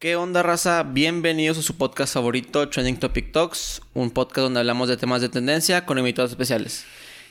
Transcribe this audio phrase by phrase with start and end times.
[0.00, 0.84] ¿Qué onda, raza?
[0.84, 5.28] Bienvenidos a su podcast favorito, Trending Topic Talks, un podcast donde hablamos de temas de
[5.28, 6.84] tendencia con invitados especiales.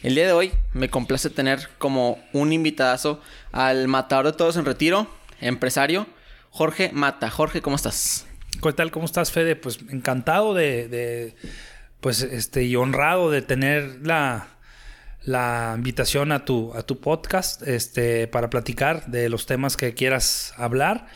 [0.03, 3.21] El día de hoy me complace tener como un invitadazo
[3.53, 5.07] al matador de todos en retiro,
[5.39, 6.07] empresario,
[6.49, 7.29] Jorge Mata.
[7.29, 8.25] Jorge, ¿cómo estás?
[8.61, 8.91] ¿Qué tal?
[8.91, 9.55] ¿Cómo estás, Fede?
[9.55, 11.35] Pues encantado de, de
[12.01, 14.49] pues, este, y honrado de tener la,
[15.23, 20.53] la invitación a tu, a tu podcast, este, para platicar de los temas que quieras
[20.57, 21.07] hablar.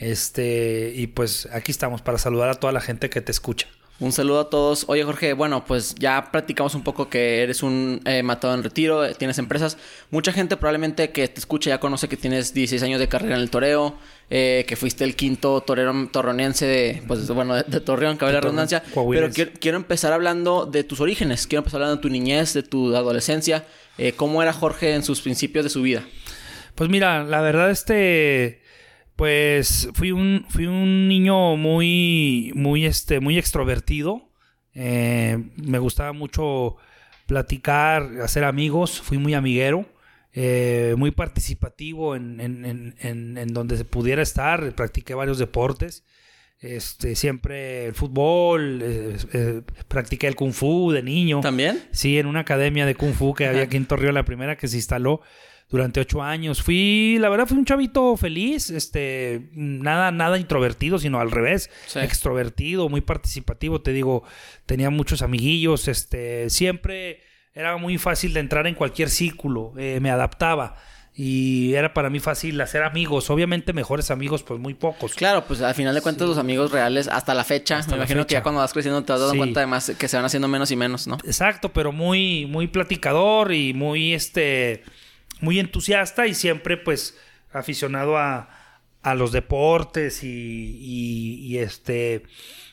[0.00, 3.68] Este, y pues aquí estamos para saludar a toda la gente que te escucha.
[4.00, 4.86] Un saludo a todos.
[4.88, 9.04] Oye, Jorge, bueno, pues ya practicamos un poco que eres un eh, matado en retiro,
[9.04, 9.76] eh, tienes empresas.
[10.10, 13.42] Mucha gente probablemente que te escucha ya conoce que tienes 16 años de carrera en
[13.42, 13.98] el toreo,
[14.30, 18.82] eh, que fuiste el quinto torero torronense de, pues, bueno, de, Torreón, cabe la redundancia.
[18.94, 19.28] Pero
[19.60, 23.66] quiero, empezar hablando de tus orígenes, quiero empezar hablando de tu niñez, de tu adolescencia.
[24.16, 26.02] ¿Cómo era Jorge en sus principios de su vida?
[26.74, 28.59] Pues mira, la verdad, este
[29.20, 34.22] pues fui un, fui un niño muy, muy, este, muy extrovertido.
[34.72, 36.76] Eh, me gustaba mucho
[37.26, 39.02] platicar, hacer amigos.
[39.02, 39.84] Fui muy amiguero.
[40.32, 44.74] Eh, muy participativo en, en, en, en, donde se pudiera estar.
[44.74, 46.02] Practiqué varios deportes.
[46.58, 51.40] Este, siempre el fútbol, eh, practiqué el kung fu de niño.
[51.40, 51.82] ¿También?
[51.90, 54.66] Sí, en una academia de kung fu que había aquí en Torreón, la primera que
[54.66, 55.20] se instaló
[55.70, 56.62] durante ocho años.
[56.62, 62.88] Fui, la verdad, fui un chavito feliz, este, nada, nada introvertido, sino al revés, extrovertido,
[62.88, 64.24] muy participativo, te digo,
[64.66, 67.20] tenía muchos amiguillos, este, siempre
[67.54, 70.76] era muy fácil de entrar en cualquier círculo, eh, me adaptaba.
[71.12, 73.28] Y era para mí fácil hacer amigos.
[73.30, 75.14] Obviamente, mejores amigos, pues muy pocos.
[75.14, 78.34] Claro, pues al final de cuentas, los amigos reales, hasta la fecha, me imagino que
[78.34, 80.76] ya cuando vas creciendo te has dado cuenta además que se van haciendo menos y
[80.76, 81.18] menos, ¿no?
[81.24, 84.84] Exacto, pero muy, muy platicador y muy este
[85.40, 87.18] muy entusiasta y siempre pues
[87.52, 88.48] aficionado a,
[89.02, 92.22] a los deportes y, y, este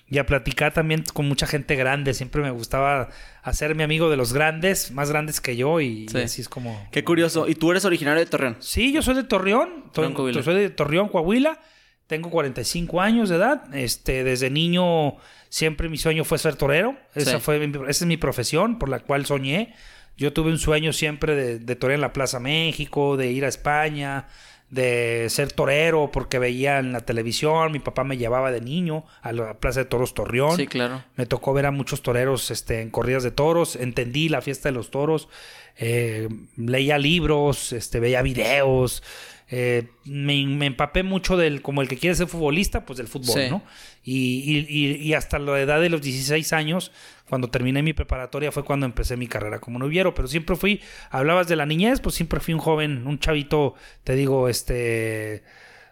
[0.09, 2.13] y a platicar también con mucha gente grande.
[2.13, 3.09] Siempre me gustaba
[3.43, 6.87] hacerme amigo de los grandes, más grandes que yo y, así es como...
[6.91, 7.47] Qué curioso.
[7.47, 8.57] ¿Y tú eres originario de Torreón?
[8.59, 9.91] Sí, yo soy de Torreón.
[9.91, 11.59] Torreón soy de Torreón, Coahuila.
[12.07, 13.75] Tengo 45 años de edad.
[13.75, 15.17] Este, desde niño
[15.49, 16.97] siempre mi sueño fue ser torero.
[17.13, 19.75] Esa, fue, esa es mi profesión por la cual soñé.
[20.17, 23.47] Yo tuve un sueño siempre de, de torear en la Plaza México, de ir a
[23.47, 24.27] España,
[24.69, 29.31] de ser torero porque veía en la televisión, mi papá me llevaba de niño a
[29.31, 30.57] la Plaza de Toros Torreón.
[30.57, 31.03] Sí, claro.
[31.15, 34.73] Me tocó ver a muchos toreros este, en corridas de toros, entendí la fiesta de
[34.73, 35.29] los toros,
[35.77, 36.27] eh,
[36.57, 39.03] leía libros, este, veía videos,
[39.49, 43.63] eh, me, empapé mucho del, como el que quiere ser futbolista, pues del fútbol, ¿no?
[44.03, 46.91] Y, y, hasta la edad de los 16 años,
[47.29, 50.13] cuando terminé mi preparatoria, fue cuando empecé mi carrera como noviero.
[50.13, 54.15] Pero siempre fui, hablabas de la niñez, pues siempre fui un joven, un chavito, te
[54.15, 55.43] digo, este,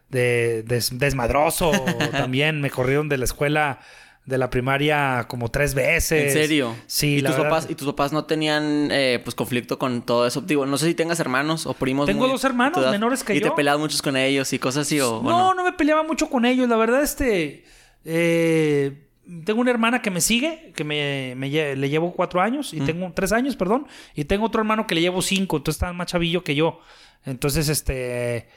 [0.10, 1.72] de, desmadroso.
[2.12, 3.80] también me corrieron de la escuela
[4.26, 6.24] de la primaria como tres veces.
[6.24, 6.76] ¿En serio?
[6.88, 10.42] Sí, ¿Y tus papás ¿Y tus papás no tenían eh, pues conflicto con todo eso?
[10.42, 12.08] Digo, no sé si tengas hermanos o primos.
[12.08, 13.40] Tengo dos hermanos menores que yo.
[13.40, 15.64] ¿Y te peleabas muchos con ellos y cosas así o, no, no?
[15.64, 16.68] me peleaba mucho con ellos.
[16.68, 17.64] La verdad, este...
[18.04, 19.02] Eh,
[19.44, 23.32] tengo una hermana que me sigue, que me, le llevo cuatro años, y tengo tres
[23.32, 26.54] años, perdón, y tengo otro hermano que le llevo cinco, entonces está más chavillo que
[26.54, 26.80] yo.
[27.26, 28.48] Entonces, este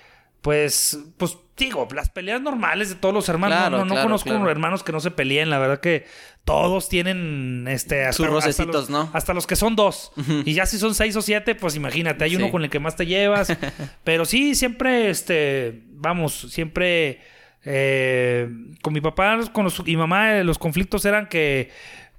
[0.42, 3.70] pues, pues digo, las peleas normales de todos los hermanos.
[3.70, 5.50] no, no, conozco hermanos que no se peleen.
[5.50, 6.06] La verdad que
[6.44, 9.10] todos tienen este hasta, sus rocecitos, ¿no?
[9.12, 10.12] Hasta los que son dos.
[10.44, 12.96] Y ya si son seis o siete, pues imagínate, hay uno con el que más
[12.96, 13.52] te llevas.
[14.04, 17.20] Pero sí, siempre, este, vamos, siempre
[17.64, 18.48] eh,
[18.82, 21.70] con mi papá con los, y mamá, eh, los conflictos eran que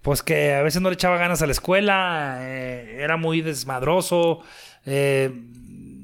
[0.01, 4.41] pues que a veces no le echaba ganas a la escuela, eh, era muy desmadroso,
[4.85, 5.31] eh,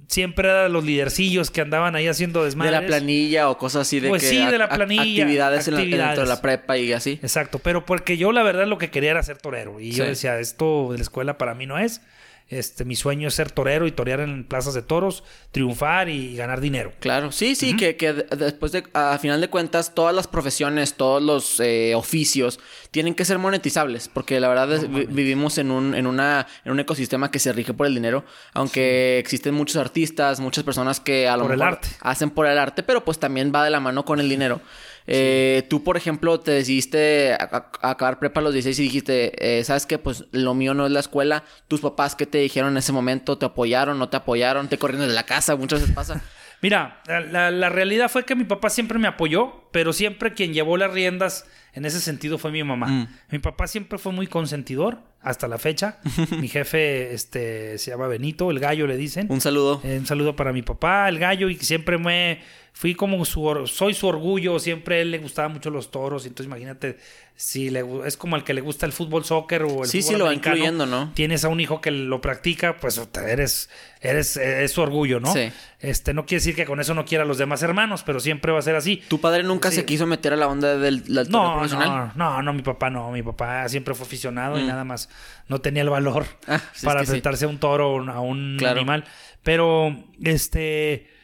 [0.07, 2.73] siempre eran los lidercillos que andaban ahí haciendo desmadres.
[2.73, 5.23] De la planilla o cosas así de pues sí, de la planilla.
[5.23, 7.19] Actividades, En la, dentro de la prepa y así.
[7.21, 9.79] Exacto, pero porque yo la verdad lo que quería era ser torero.
[9.79, 12.01] Y yo decía, esto de la escuela para mí no es.
[12.47, 16.61] Este, mi sueño es ser torero y torear en plazas de toros, triunfar y ganar
[16.61, 16.93] dinero.
[16.99, 21.23] Claro, sí, sí, que, que, después de, a final de cuentas, todas las profesiones, todos
[21.23, 22.59] los eh, oficios
[22.91, 26.79] tienen que ser monetizables, porque la verdad es, vivimos en un, en, una, en un
[26.79, 28.23] ecosistema que se rige por el dinero,
[28.53, 33.03] aunque existen muchos artistas, muchas personas que a lo mejor hacen por el arte, pero
[33.03, 34.61] pues también va de la mano con el dinero.
[35.07, 39.63] Eh, tú, por ejemplo, te decidiste a, acabar prepa a los 16 y dijiste, eh,
[39.63, 39.97] ¿sabes qué?
[39.97, 41.43] Pues lo mío no es la escuela.
[41.67, 43.37] ¿Tus papás qué te dijeron en ese momento?
[43.37, 43.99] ¿Te apoyaron?
[43.99, 44.67] ¿No te apoyaron?
[44.67, 45.55] ¿Te corrieron de la casa?
[45.55, 46.21] Muchas veces pasa.
[46.61, 50.91] Mira, la, realidad fue que mi papá siempre me apoyó, pero siempre quien llevó las
[50.91, 52.87] riendas en ese sentido fue mi mamá.
[52.87, 53.07] Mm.
[53.31, 55.99] Mi papá siempre fue muy consentidor hasta la fecha.
[56.39, 59.27] mi jefe este, se llama Benito, el gallo le dicen.
[59.29, 59.81] Un saludo.
[59.83, 62.39] Eh, un saludo para mi papá, el gallo, y siempre me
[62.75, 66.47] fui como su, soy su orgullo, siempre a él le gustaban mucho los toros, entonces
[66.47, 66.97] imagínate,
[67.33, 70.13] si le, es como el que le gusta el fútbol soccer o el sí, fútbol
[70.13, 71.09] sí, lo incluyendo, ¿no?
[71.13, 73.69] Tienes a un hijo que lo practica, pues eres,
[74.01, 75.31] eres, es su orgullo, ¿no?
[75.31, 75.53] Sí.
[75.79, 78.51] Este, no quiere decir que con eso no quiera a los demás hermanos, pero siempre
[78.51, 79.01] va a ser así.
[79.07, 82.11] ¿Tu padre nunca se quiso meter a la onda del, no, profesional?
[82.13, 84.67] No, no, no, mi papá no, mi papá siempre fue aficionado y mm.
[84.67, 85.07] nada más
[85.47, 89.05] no tenía el valor ah, para enfrentarse a un toro o a un animal.
[89.43, 91.14] Pero, este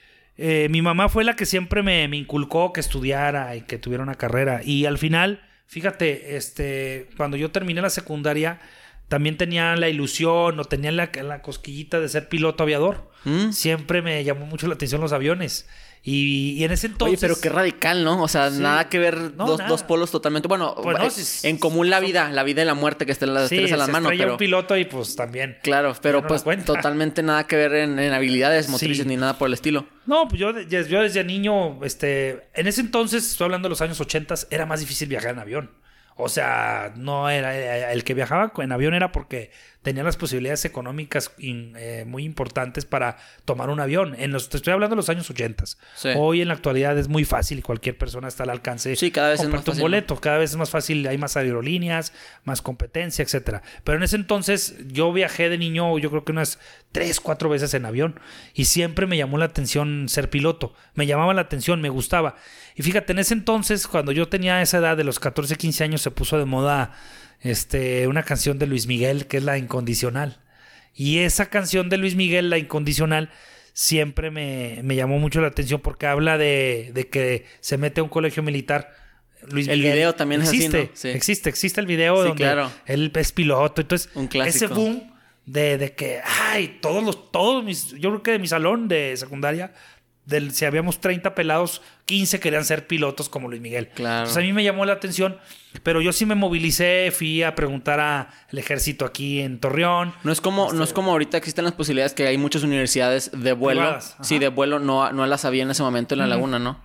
[0.44, 4.16] eh, mi mamá fue la que siempre me, inculcó que estudiara y que tuviera una
[4.16, 4.62] carrera.
[4.64, 8.60] Y al final, fíjate, este, cuando yo terminé la secundaria,
[9.08, 13.12] también tenía la ilusión o tenía la, la cosquillita de ser piloto aviador.
[13.24, 13.52] ¿Mm?
[13.52, 15.70] Siempre me llamó mucho la atención los aviones.
[16.04, 17.20] Y, en ese entonces.
[17.20, 18.24] Oye, pero qué radical, ¿no?
[18.24, 20.48] O sea, nada que ver dos, polos totalmente.
[20.48, 23.72] Bueno, pues en común la vida, la vida y la muerte que estén las tres
[23.72, 24.12] a las manos.
[24.18, 25.58] Pero un piloto y pues también.
[25.62, 29.86] Claro, pero pues totalmente nada que ver en, habilidades motrices ni nada por el estilo.
[30.06, 34.00] No, pues yo, yo desde niño, este, en ese entonces, estoy hablando de los años
[34.00, 35.72] 80, era más difícil viajar en avión.
[36.22, 39.52] O sea, no era el que viajaba en avión era porque
[39.82, 44.16] tenía las posibilidades económicas eh, muy importantes para tomar un avión.
[44.18, 45.64] En los, te estoy hablando de los años 80.
[46.18, 48.96] Hoy en la actualidad es muy fácil y cualquier persona está al alcance.
[48.96, 49.82] Sí, cada vez es más fácil.
[49.82, 52.14] un boleto, cada vez es más fácil, hay más aerolíneas,
[52.44, 53.64] más competencia, etcétera.
[53.84, 56.60] Pero en ese entonces yo viajé de niño, yo creo que unas
[56.92, 58.20] tres, cuatro veces en avión
[58.54, 60.74] y siempre me llamó la atención ser piloto.
[60.94, 62.36] Me llamaba la atención, me gustaba.
[62.82, 66.02] Y fíjate, en ese entonces, cuando yo tenía esa edad de los 14, 15 años,
[66.02, 66.94] se puso de moda
[67.40, 70.40] este, una canción de Luis Miguel que es La Incondicional.
[70.96, 73.30] Y esa canción de Luis Miguel, La Incondicional,
[73.74, 78.42] siempre me, llamó mucho la atención porque habla de, que se mete a un colegio
[78.42, 78.92] militar.
[79.52, 83.82] Luis el video también existe, es así, existe, existe el video donde él es piloto.
[83.82, 84.10] Entonces,
[84.44, 85.14] ese boom
[85.46, 86.20] de, que,
[86.50, 89.72] ay, todos los, todos mis, yo creo que de mi salón de secundaria,
[90.26, 93.90] del, si habíamos 30 pelados, 15 querían ser pilotos como Luis Miguel.
[93.90, 94.20] Claro.
[94.20, 95.38] Entonces a mí me llamó la atención,
[95.84, 100.14] pero yo sí me movilicé, fui a preguntar al ejército aquí en Torreón.
[100.24, 103.32] No es como, no es este, como ahorita existen las posibilidades que hay muchas universidades
[103.34, 103.98] de vuelo.
[104.22, 106.80] Sí, de vuelo no, no las había en ese momento en la laguna, ¿no?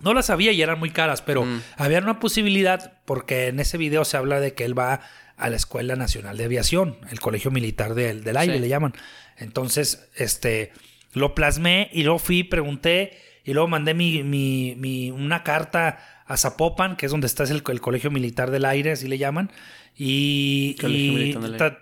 [0.00, 1.62] No las había y eran muy caras, pero mm.
[1.76, 5.00] había una posibilidad porque en ese video se habla de que él va
[5.36, 8.94] a la Escuela Nacional de Aviación, el Colegio Militar del, del Aire le llaman.
[9.36, 10.72] Entonces, este
[11.12, 16.96] lo plasmé y luego fui, pregunté y luego mandé mi, mi, una carta a Zapopan,
[16.96, 19.50] que es donde está el, Colegio Militar del Aire, así le llaman.
[19.96, 20.76] Y,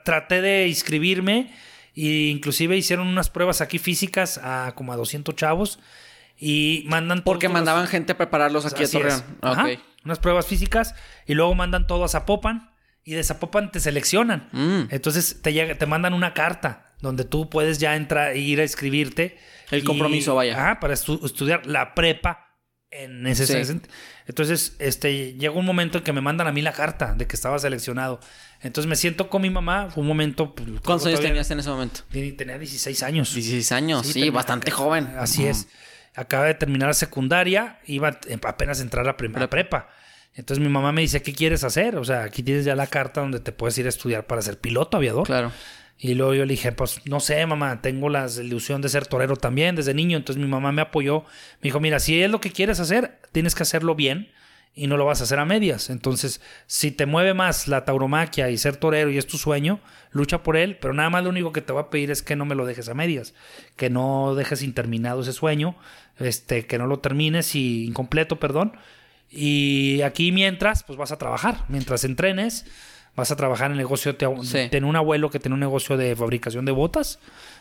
[0.04, 1.52] traté de inscribirme
[1.94, 5.78] e inclusive hicieron unas pruebas aquí físicas a como a 200 chavos
[6.38, 9.22] y mandan porque mandaban gente a prepararlos aquí a Torreón.
[10.04, 10.94] Unas pruebas físicas
[11.26, 12.70] y luego mandan todo a Zapopan
[13.04, 14.48] y de Zapopan te seleccionan.
[14.52, 14.82] Mm.
[14.90, 19.38] Entonces te llega, te mandan una carta donde tú puedes ya entrar, ir a escribirte.
[19.70, 20.78] El compromiso, vaya.
[20.80, 22.50] para estudiar la prepa
[22.90, 23.80] en ese
[24.26, 27.36] Entonces, este, llegó un momento en que me mandan a mí la carta de que
[27.36, 28.20] estaba seleccionado.
[28.62, 30.54] Entonces me siento con mi mamá, fue un momento...
[30.54, 32.00] Pues, ¿Cuántos años tenías en ese momento?
[32.10, 33.32] Tenía 16 años.
[33.32, 35.08] 16 años, sí, bastante joven.
[35.18, 35.68] Así es.
[36.16, 39.16] Acaba de terminar la secundaria, iba apenas a entrar a la
[39.48, 39.88] prepa.
[40.34, 41.96] Entonces mi mamá me dice, ¿qué quieres hacer?
[41.96, 44.58] O sea, aquí tienes ya la carta donde te puedes ir a estudiar para ser
[44.58, 45.26] piloto aviador.
[45.26, 45.52] Claro.
[46.02, 49.36] Y luego yo le dije, pues no sé, mamá, tengo la ilusión de ser torero
[49.36, 50.16] también desde niño.
[50.16, 51.24] Entonces mi mamá me apoyó.
[51.60, 54.30] Me dijo, mira, si es lo que quieres hacer, tienes que hacerlo bien
[54.74, 55.90] y no lo vas a hacer a medias.
[55.90, 59.80] Entonces, si te mueve más la tauromaquia y ser torero y es tu sueño,
[60.10, 62.34] lucha por él, pero nada más lo único que te voy a pedir es que
[62.34, 63.34] no me lo dejes a medias,
[63.76, 65.76] que no dejes interminado ese sueño,
[66.18, 68.72] este, que no lo termines y incompleto, perdón.
[69.28, 72.64] Y aquí mientras, pues vas a trabajar, mientras entrenes
[73.16, 74.16] vas a trabajar en el negocio.
[74.16, 77.18] Te, un abuelo que tiene un negocio de fabricación de botas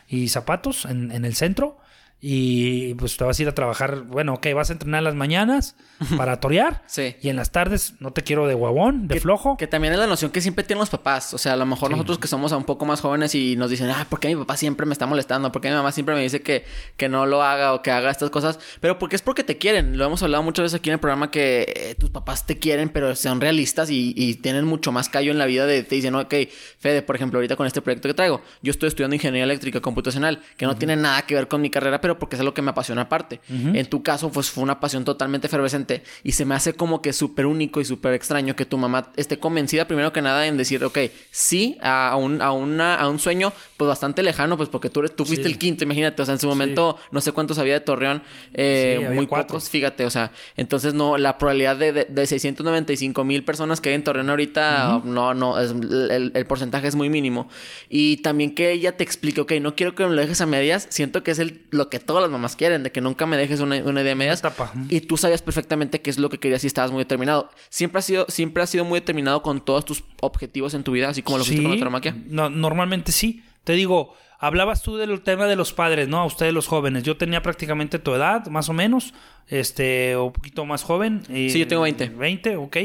[0.07, 1.77] y zapatos en, en el centro
[2.21, 5.75] y pues te vas a ir a trabajar, bueno, ok, vas a entrenar las mañanas
[6.17, 6.83] para torear.
[6.85, 7.15] sí.
[7.21, 9.55] Y en las tardes no te quiero de guabón, de flojo.
[9.57, 11.33] Que también es la noción que siempre tienen los papás.
[11.33, 13.89] O sea, a lo mejor nosotros que somos un poco más jóvenes y nos dicen,
[13.89, 15.51] ah, ¿por qué mi papá siempre me está molestando?
[15.51, 16.65] ¿Por qué mi mamá siempre me dice que,
[16.97, 18.59] que no lo haga o que haga estas cosas?
[18.81, 19.97] Pero porque es porque te quieren.
[19.97, 22.89] Lo hemos hablado muchas veces aquí en el programa que eh, tus papás te quieren,
[22.89, 26.15] pero sean realistas y, y, tienen mucho más callo en la vida de te dicen,
[26.15, 26.33] ok,
[26.79, 30.41] Fede, por ejemplo, ahorita con este proyecto que traigo, yo estoy estudiando ingeniería eléctrica computacional,
[30.57, 32.71] que no tiene nada que ver con mi carrera, pero porque es algo que me
[32.71, 33.41] apasiona aparte.
[33.49, 37.13] En tu caso, pues fue una pasión totalmente efervescente y se me hace como que
[37.13, 40.83] súper único y súper extraño que tu mamá esté convencida primero que nada en decir,
[40.83, 40.97] ok,
[41.31, 45.15] sí, a, un, a, una, a un sueño pues bastante lejano, pues porque tú, eres,
[45.15, 47.79] tú fuiste el quinto, imagínate, o sea, en su momento no sé cuántos había de
[47.81, 48.23] Torreón,
[48.53, 53.81] eh, muy pocos, fíjate, o sea, entonces no, la probabilidad de, de, 695 mil personas
[53.81, 57.49] que hay en Torreón ahorita, no, no, es, el, el, porcentaje es muy mínimo.
[57.89, 60.87] Y también que ella te explique, ok, no quiero que me lo dejes a medias,
[60.89, 63.37] siento que es el, lo que que todas las mamás quieren, de que nunca me
[63.37, 64.41] dejes una, una idea medias.
[64.41, 64.71] Tapa.
[64.89, 67.49] Y tú sabías perfectamente qué es lo que querías y estabas muy determinado.
[67.69, 71.09] Siempre has sido, siempre has sido muy determinado con todos tus objetivos en tu vida,
[71.09, 72.15] así como lo fuiste con la.
[72.27, 73.43] No, normalmente sí.
[73.63, 76.19] Te digo, hablabas tú del tema de los padres, ¿no?
[76.19, 77.03] A ustedes los jóvenes.
[77.03, 79.13] Yo tenía prácticamente tu edad, más o menos.
[79.47, 81.23] Este, o un poquito más joven.
[81.27, 82.09] sí, yo tengo 20.
[82.09, 82.77] 20, ok.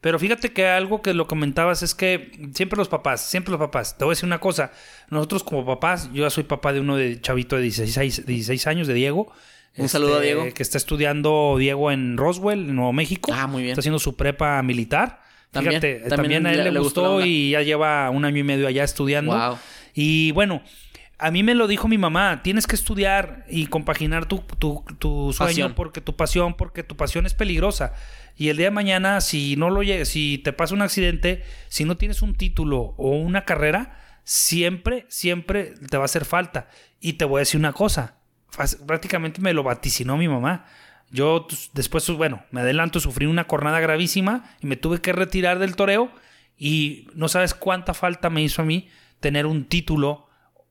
[0.00, 3.96] Pero fíjate que algo que lo comentabas es que siempre los papás, siempre los papás.
[3.98, 4.70] Te voy a decir una cosa.
[5.10, 8.86] Nosotros como papás, yo ya soy papá de uno de chavito de 16, 16 años,
[8.86, 9.32] de Diego.
[9.78, 10.54] Un saludo a este, Diego.
[10.54, 13.32] Que está estudiando Diego en Roswell, en Nuevo México.
[13.34, 13.72] Ah, muy bien.
[13.72, 15.22] Está haciendo su prepa militar.
[15.50, 18.68] También, Fíjate, también también, a él le- gustó y ya lleva un año y medio
[18.68, 19.32] allá estudiando.
[19.32, 19.58] Wow.
[19.94, 20.62] Y bueno,
[21.18, 25.32] a mí me lo dijo mi mamá, tienes que estudiar y compaginar tu, tu, tu
[25.32, 25.74] sueño Pasión.
[25.74, 27.94] porque tu pasión, porque tu pasión es peligrosa.
[28.36, 31.96] Y el día de mañana, si no lo si te pasa un accidente, si no
[31.96, 36.68] tienes un título o una carrera, siempre, siempre te va a hacer falta.
[37.00, 38.16] Y te voy a decir una cosa,
[38.86, 40.66] prácticamente me lo vaticinó mi mamá.
[41.10, 45.58] Yo pues, después, bueno, me adelanto, sufrí una cornada gravísima y me tuve que retirar
[45.58, 46.10] del toreo
[46.58, 48.88] y no sabes cuánta falta me hizo a mí
[49.20, 50.26] tener un título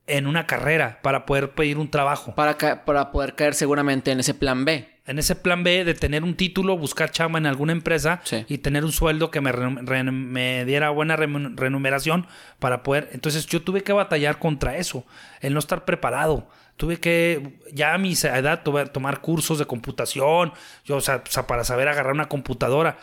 [0.08, 2.36] en una carrera para poder pedir un trabajo.
[2.36, 4.95] Para, para poder caer seguramente en ese plan B.
[5.08, 8.44] En ese plan B de tener un título, buscar chamba en alguna empresa Sí.
[8.48, 12.26] y tener un sueldo que me, re- me diera buena remun- remuneración
[12.60, 13.10] para poder...
[13.14, 15.06] Entonces yo tuve que batallar contra eso,
[15.42, 16.48] el no estar preparado.
[16.78, 20.52] Tuve que, ya a mi edad, tuve- tomar cursos de computación,
[20.86, 22.98] yo, o sea, para saber agarrar una computadora.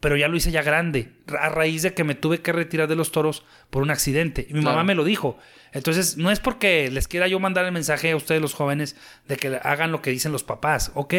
[0.00, 2.96] Pero ya lo hice ya grande, a raíz de que me tuve que retirar de
[2.96, 4.46] los toros por un accidente.
[4.48, 4.76] Y mi Claro.
[4.76, 5.38] mamá me lo dijo.
[5.72, 8.94] Entonces, no es porque les quiera yo mandar el mensaje a ustedes los jóvenes
[9.26, 11.14] de que hagan lo que dicen los papás, ok,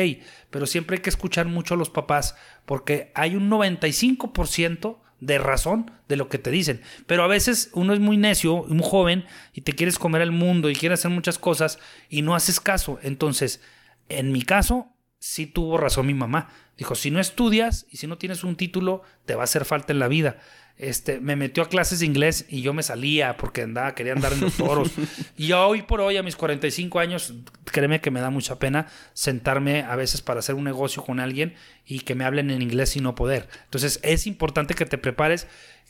[0.52, 5.92] pero siempre hay que escuchar mucho a los papás porque hay un 95% de razón
[6.08, 6.82] de lo que te dicen.
[7.08, 10.70] Pero a veces uno es muy necio, un joven, y te quieres comer el mundo
[10.70, 11.80] y quieres hacer muchas cosas
[12.10, 13.00] y no haces caso.
[13.02, 13.62] Entonces,
[14.10, 14.88] en mi caso,
[15.20, 16.50] sí tuvo razón mi mamá.
[16.78, 19.94] Dijo, si no estudias y si no tienes un título, te va a hacer falta
[19.94, 20.38] en la vida.
[20.78, 24.34] Este, me metió a clases de inglés y yo me salía porque andaba, quería andar
[24.34, 24.92] en los toros.
[25.38, 27.34] y hoy por hoy, a mis 45 años,
[27.66, 31.56] créeme que me da mucha pena sentarme a veces para hacer un negocio con alguien
[31.84, 33.50] y que me hablen en inglés y no poder.
[33.64, 35.48] Entonces, es importante que te prepares,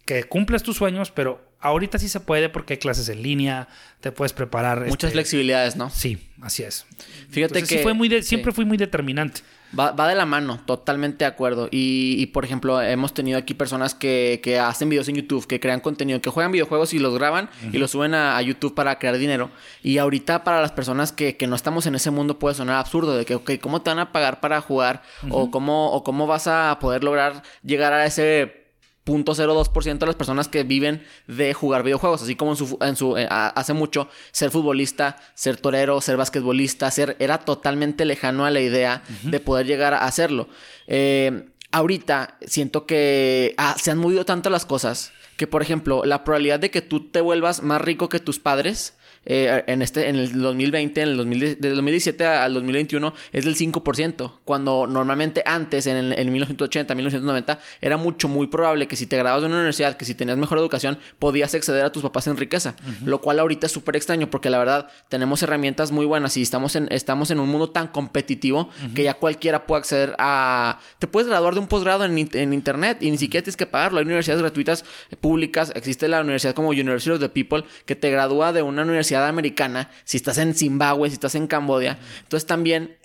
[0.08, 3.68] que cumplas tus sueños, pero ahorita sí se puede porque hay clases en línea,
[4.00, 4.80] te puedes preparar.
[4.82, 5.90] Muchas este, flexibilidades, ¿no?
[5.92, 6.86] Sí, así es.
[7.30, 8.30] Fíjate Entonces, sí que- fue muy de- sí.
[8.30, 9.42] siempre fui muy determinante.
[9.78, 11.68] Va, va de la mano, totalmente de acuerdo.
[11.72, 15.60] Y, y, por ejemplo, hemos tenido aquí personas que, que hacen videos en YouTube, que
[15.60, 18.98] crean contenido, que juegan videojuegos y los graban y los suben a, a YouTube para
[18.98, 19.52] crear dinero.
[19.84, 23.18] Y ahorita para las personas que, que no estamos en ese mundo puede sonar absurdo,
[23.18, 25.02] de que, ok, ¿cómo te van a pagar para jugar?
[25.30, 28.67] o, cómo, ¿O cómo vas a poder lograr llegar a ese
[29.08, 33.18] 0.02% de las personas que viven de jugar videojuegos, así como en su, en su
[33.18, 38.60] eh, hace mucho ser futbolista, ser torero, ser basquetbolista, ser era totalmente lejano a la
[38.60, 40.48] idea de poder llegar a hacerlo.
[40.88, 46.24] Eh, ahorita siento que ah, se han movido tanto las cosas que, por ejemplo, la
[46.24, 48.97] probabilidad de que tú te vuelvas más rico que tus padres
[49.30, 53.58] eh, en este en el 2020, en el 2010 del 2017 al 2021 es del
[53.58, 59.06] 5%, cuando normalmente antes en el en 1980, 1990 era mucho muy probable que si
[59.06, 62.28] te graduabas de una universidad, que si tenías mejor educación, podías acceder a tus papás
[62.28, 66.38] en riqueza, lo cual ahorita es súper extraño porque la verdad tenemos herramientas muy buenas
[66.38, 70.80] y estamos en estamos en un mundo tan competitivo que ya cualquiera puede acceder a
[71.00, 74.06] te puedes graduar de un posgrado en internet y ni siquiera tienes que pagarlo, hay
[74.06, 78.54] universidades gratuitas eh, públicas, existe la universidad como University of the People que te gradúa
[78.54, 81.98] de una universidad americana, si estás en Zimbabue, si estás en Cambodia.
[82.24, 82.98] Entonces también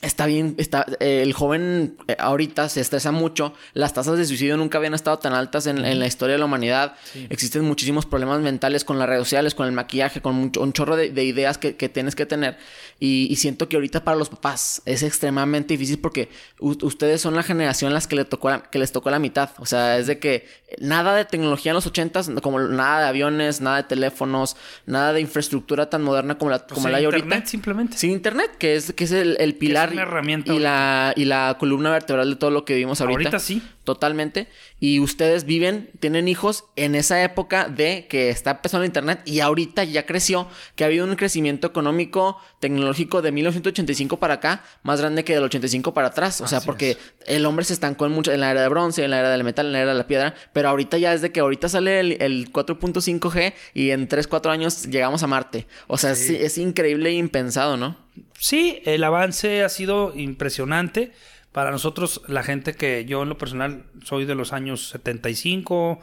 [0.00, 4.56] está bien, está, eh, el joven eh, ahorita se estresa mucho, las tasas de suicidio
[4.56, 6.94] nunca habían estado tan altas en, en la historia de la humanidad,
[7.30, 10.94] existen muchísimos problemas mentales con las redes sociales, con el maquillaje, con mucho- un chorro
[10.94, 12.58] de, de ideas que, que tienes que tener
[13.00, 16.28] y, y siento que ahorita para los papás es extremadamente difícil porque
[16.58, 19.66] ustedes son la generación las que, le tocó la- que les tocó la mitad, o
[19.66, 20.46] sea, es de que
[20.80, 25.20] nada de tecnología en los ochentas, como nada de aviones, nada de teléfonos, nada de
[25.20, 27.24] infraestructura tan moderna como la, como O sea, la hay ahorita.
[27.24, 27.96] internet simplemente.
[27.96, 31.24] Sin internet, que es, que es el, el pilar una y- herramienta y, la, y
[31.24, 33.18] la columna vertebral de todo lo que vivimos ahorita.
[33.30, 33.62] Ahorita sí.
[33.84, 34.48] Totalmente.
[34.80, 39.84] Y ustedes viven, tienen hijos en esa época de que está empezando internet y ahorita
[39.84, 45.24] ya creció, que ha habido un crecimiento económico, tecnológico de 1985 para acá, más grande
[45.24, 46.40] que del 85 para atrás.
[46.40, 46.98] O sea, Así porque es.
[47.26, 49.44] el hombre se estancó en, mucho, en la era de bronce, en la era del
[49.44, 52.00] metal, en la era de la piedra, pero ahorita ya es de que ahorita sale
[52.00, 55.66] el, el 4.5G y en 3, 4 años llegamos a Marte.
[55.86, 57.96] O sea, es, es increíble e impensado, ¿no?
[58.38, 61.12] Sí, el avance ha sido impresionante,
[61.52, 65.98] Para nosotros, la gente que yo en lo personal soy de los años 75,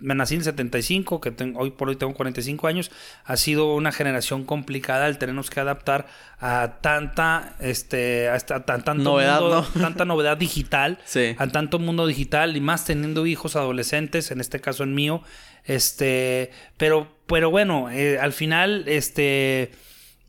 [0.00, 2.92] me nací en el 75, que tengo, hoy por hoy tengo 45 años,
[3.24, 6.06] ha sido una generación complicada el tenernos que adaptar
[6.38, 10.98] a tanta, este, a tanto novedad, mundo, tanta novedad digital,
[11.38, 15.20] a tanto mundo digital y más teniendo hijos adolescentes, en este caso el mío,
[15.64, 19.72] este, pero, pero bueno, eh, al final, este,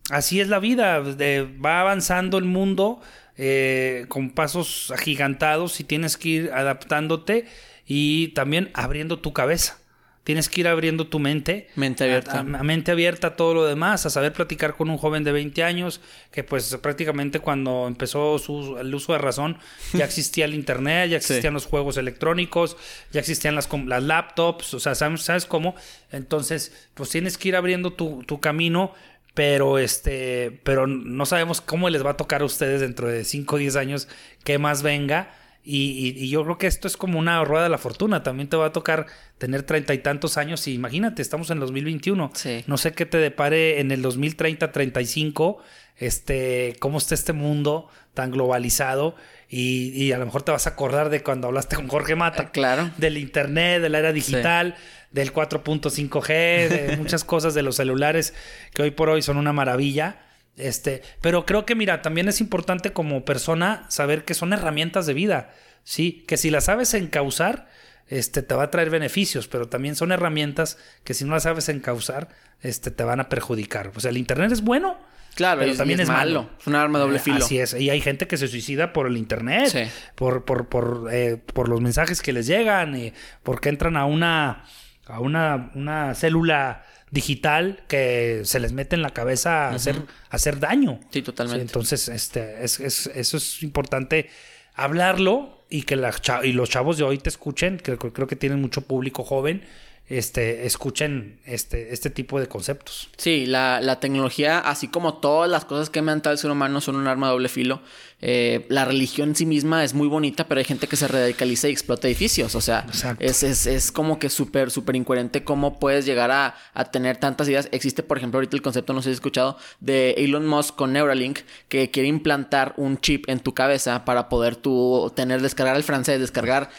[0.09, 3.01] así es la vida, va avanzando el mundo
[3.37, 7.45] eh, con pasos agigantados y tienes que ir adaptándote
[7.85, 9.77] y también abriendo tu cabeza.
[10.23, 11.69] Tienes que ir abriendo tu mente.
[11.75, 12.39] Mente abierta.
[12.39, 15.63] A, mente abierta a todo lo demás, a saber platicar con un joven de 20
[15.63, 19.57] años, que pues prácticamente cuando empezó su, el uso de razón,
[19.93, 22.75] ya existía el internet, ya existían los juegos electrónicos,
[23.13, 25.75] ya existían las, las laptops, o sea, ¿sabes, ¿sabes cómo?
[26.11, 28.93] Entonces, pues tienes que ir abriendo tu, tu camino
[29.37, 33.55] pero este, pero no sabemos cómo les va a tocar a ustedes dentro de 5
[33.55, 34.07] o 10 años
[34.43, 35.31] qué más venga.
[35.63, 38.23] Y, yo creo que esto es como una rueda de la fortuna.
[38.23, 39.05] También te va a tocar
[39.37, 40.67] tener treinta y tantos años.
[40.67, 42.31] Y imagínate, estamos en 2021.
[42.33, 42.63] Sí.
[42.65, 45.59] No sé qué te depare en el 2030, 35.
[45.97, 49.15] Este, cómo está este mundo tan globalizado.
[49.49, 52.43] Y, a lo mejor te vas a acordar de cuando hablaste con Jorge Mata.
[52.43, 52.89] Eh, claro.
[52.97, 54.75] Del internet, de la era digital
[55.17, 58.33] del 4.5G, de muchas cosas de los celulares
[58.73, 60.19] que hoy por hoy son una maravilla.
[60.55, 65.13] Este, pero creo que mira, también es importante como persona saber que son herramientas de
[65.13, 67.67] vida, sí, que si las sabes encauzar,
[68.07, 71.69] este te va a traer beneficios, pero también son herramientas que si no las sabes
[71.69, 72.29] encauzar,
[72.61, 73.91] este te van a perjudicar.
[73.95, 74.97] O sea, el internet es bueno,
[75.35, 76.49] Claro, pero también es, malo.
[76.59, 77.45] Es un arma de doble filo.
[77.45, 77.75] Así es.
[77.75, 81.79] Y hay gente que se suicida por el internet, por, por, por, eh, por los
[81.79, 84.63] mensajes que les llegan, y porque entran a una
[85.07, 89.95] a una, una célula digital que se les mete en la cabeza a, hacer,
[90.29, 90.99] hacer daño.
[91.09, 91.61] Sí, totalmente.
[91.61, 94.29] entonces, este, es, es, eso es importante
[94.75, 98.61] hablarlo y que la, y los chavos de hoy te escuchen, que creo que tienen
[98.61, 99.63] mucho público joven
[100.09, 103.09] este, escuchen este, este tipo de conceptos.
[103.17, 106.49] Sí, la, la, tecnología, así como todas las cosas que me han dado el ser
[106.49, 107.81] humano, son un arma de doble filo.
[108.19, 111.67] Eh, la religión en sí misma es muy bonita, pero hay gente que se radicaliza
[111.67, 112.55] y explota edificios.
[112.55, 112.85] O sea,
[113.19, 117.47] es, es, es, como que súper, súper incoherente cómo puedes llegar a, a, tener tantas
[117.47, 117.69] ideas.
[117.71, 120.93] Existe, por ejemplo, ahorita el concepto, no sé si has escuchado, de Elon Musk con
[120.93, 125.83] Neuralink, que quiere implantar un chip en tu cabeza para poder tú tener, descargar el
[125.83, 126.69] francés, descargar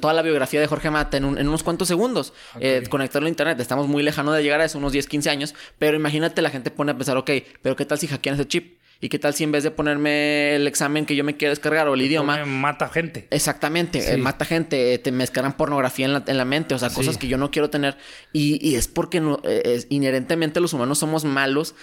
[0.00, 3.58] toda la biografía de Jorge Mata en, en unos cuantos segundos, eh, conectarlo a internet.
[3.58, 6.70] Estamos muy lejanos de llegar a eso, unos 10, 15 años, pero imagínate la gente
[6.70, 7.30] pone a pensar, ok,
[7.62, 8.81] pero ¿qué tal si hackean ese chip?
[9.04, 11.88] ¿Y qué tal si en vez de ponerme el examen que yo me quiero descargar
[11.88, 12.46] o el idioma...
[12.46, 13.26] Mata gente.
[13.30, 16.88] Exactamente, eh, mata gente, te me descargan pornografía en la, en la mente, o sea,
[16.88, 17.96] cosas que yo no quiero tener.
[18.32, 21.74] Y, es porque no, eh, inherentemente los humanos somos malos,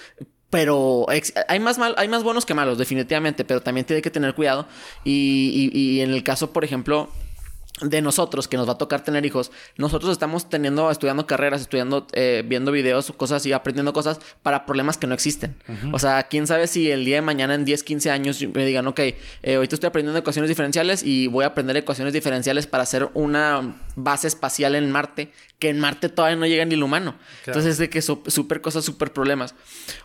[0.50, 4.34] pero hay más, mal, hay más buenos que malos, definitivamente, pero también tiene que tener
[4.34, 4.70] cuidado.
[5.04, 7.10] Y, y, y en el caso, por ejemplo
[7.82, 12.08] de nosotros que nos va a tocar tener hijos, nosotros estamos teniendo, estudiando carreras, estudiando,
[12.14, 15.56] eh, viendo videos, cosas así, aprendiendo cosas para problemas que no existen.
[15.92, 18.88] O sea, quién sabe si el día de mañana, en 10, 15 años, me digan,
[18.88, 19.16] ok, eh,
[19.56, 24.28] ahorita estoy aprendiendo ecuaciones diferenciales y voy a aprender ecuaciones diferenciales para hacer una base
[24.28, 27.16] espacial en Marte, que en Marte todavía no llega ni el humano.
[27.46, 29.56] Entonces, de que súper cosas, súper problemas.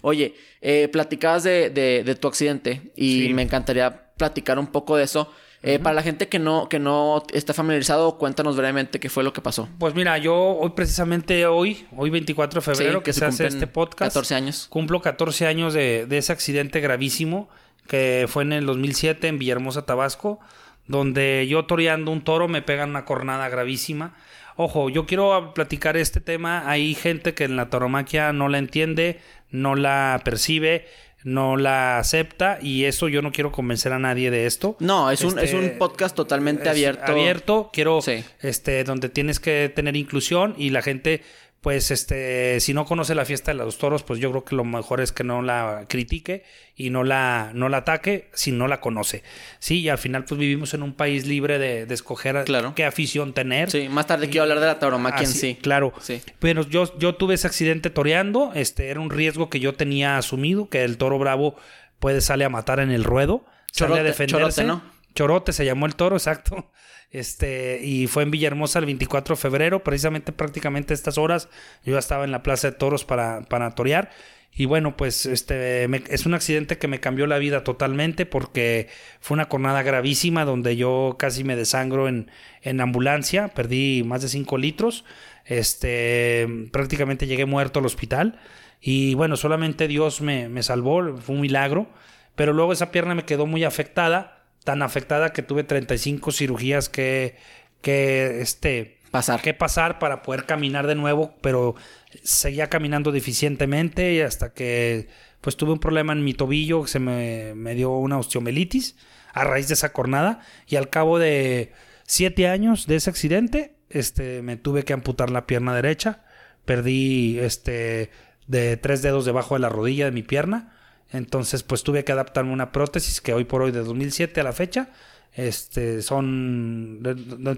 [0.00, 5.32] Oye, eh, platicabas de, de, tu accidente y me encantaría platicar un poco de eso.
[5.66, 9.32] Eh, para la gente que no, que no está familiarizado, cuéntanos brevemente qué fue lo
[9.32, 9.66] que pasó.
[9.78, 14.12] Pues mira, yo hoy precisamente hoy, hoy 24 de febrero, que, se, hace este podcast.
[14.12, 14.66] 14 años.
[14.68, 17.48] Cumplo 14 años de, de ese accidente gravísimo
[17.86, 20.38] que fue en el 2007 en Villahermosa, Tabasco,
[20.86, 24.14] donde yo toreando un toro me pegan una cornada gravísima.
[24.56, 26.68] Ojo, yo quiero platicar este tema.
[26.68, 29.18] Hay gente que en la tauromaquia no la entiende,
[29.50, 30.86] no la percibe
[31.24, 34.76] no la acepta y eso yo no quiero convencer a nadie de esto.
[34.78, 37.10] No, es un, es un este, podcast totalmente abierto.
[37.10, 38.00] Abierto, quiero,
[38.40, 41.22] este, donde tienes que tener inclusión y la gente
[41.64, 44.64] pues este, si no conoce la fiesta de los toros, pues yo creo que lo
[44.64, 46.44] mejor es que no la critique
[46.76, 49.22] y no la, no la ataque si no la conoce.
[49.60, 52.44] Sí, y al final pues vivimos en un país libre de, escoger
[52.76, 53.70] qué afición tener.
[53.70, 55.54] Sí, más tarde quiero hablar de la tauromaquia en sí.
[55.54, 55.94] Claro.
[56.02, 56.20] Sí.
[56.38, 60.68] Pero yo, yo tuve ese accidente toreando, este, era un riesgo que yo tenía asumido,
[60.68, 61.56] que el toro bravo
[61.98, 64.60] puede salir a matar en el ruedo, sale a defenderse.
[64.60, 64.82] Chorote, ¿no?
[65.14, 66.70] Chorote se llamó el toro, exacto.
[67.10, 71.48] Este, y fue en Villahermosa el 24 de febrero, precisamente prácticamente estas horas.
[71.84, 74.10] Yo ya estaba en la Plaza de Toros para, para torear.
[74.56, 78.88] Y bueno, pues este es un accidente que me cambió la vida totalmente porque
[79.18, 82.30] fue una cornada gravísima donde yo casi me desangro en,
[82.62, 85.04] en ambulancia, perdí más de 5 litros,
[85.44, 88.38] este, prácticamente llegué muerto al hospital
[88.80, 91.88] y bueno, solamente Dios me, me salvó, fue un milagro,
[92.36, 94.33] pero luego esa pierna me quedó muy afectada
[94.64, 97.36] tan afectada que tuve 35 cirugías que,
[97.82, 99.40] que este, pasar.
[99.42, 101.74] que pasar para poder caminar de nuevo, pero
[102.22, 105.08] seguía caminando deficientemente y hasta que
[105.40, 108.96] pues tuve un problema en mi tobillo, se me, me dio una osteomelitis
[109.34, 111.72] a raíz de esa cornada y al cabo de
[112.04, 116.24] siete años de ese accidente, este, me tuve que amputar la pierna derecha,
[116.64, 118.10] perdí este
[118.46, 120.73] de tres dedos debajo de la rodilla de mi pierna,
[121.14, 124.52] entonces pues tuve que adaptarme una prótesis que hoy por hoy de 2007 a la
[124.52, 124.90] fecha
[125.34, 127.00] este, son,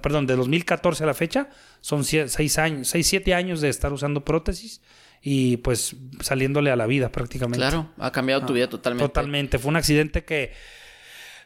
[0.03, 1.51] perdón, de 2014 a la fecha,
[1.83, 4.81] son 6 años, 6, 7 años de estar usando prótesis
[5.21, 7.59] y pues saliéndole a la vida prácticamente.
[7.59, 9.09] Claro, ha cambiado tu vida totalmente.
[9.09, 10.53] Totalmente, fue un accidente que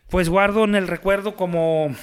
[0.09, 1.95] pues guardo en el recuerdo como,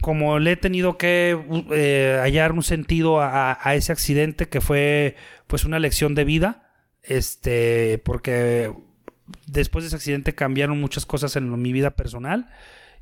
[0.00, 1.38] como le he tenido que
[1.72, 6.72] eh, hallar un sentido a, a, ese accidente que fue pues una lección de vida,
[7.02, 8.70] este, porque
[9.46, 12.48] después de ese accidente cambiaron muchas cosas en mi vida personal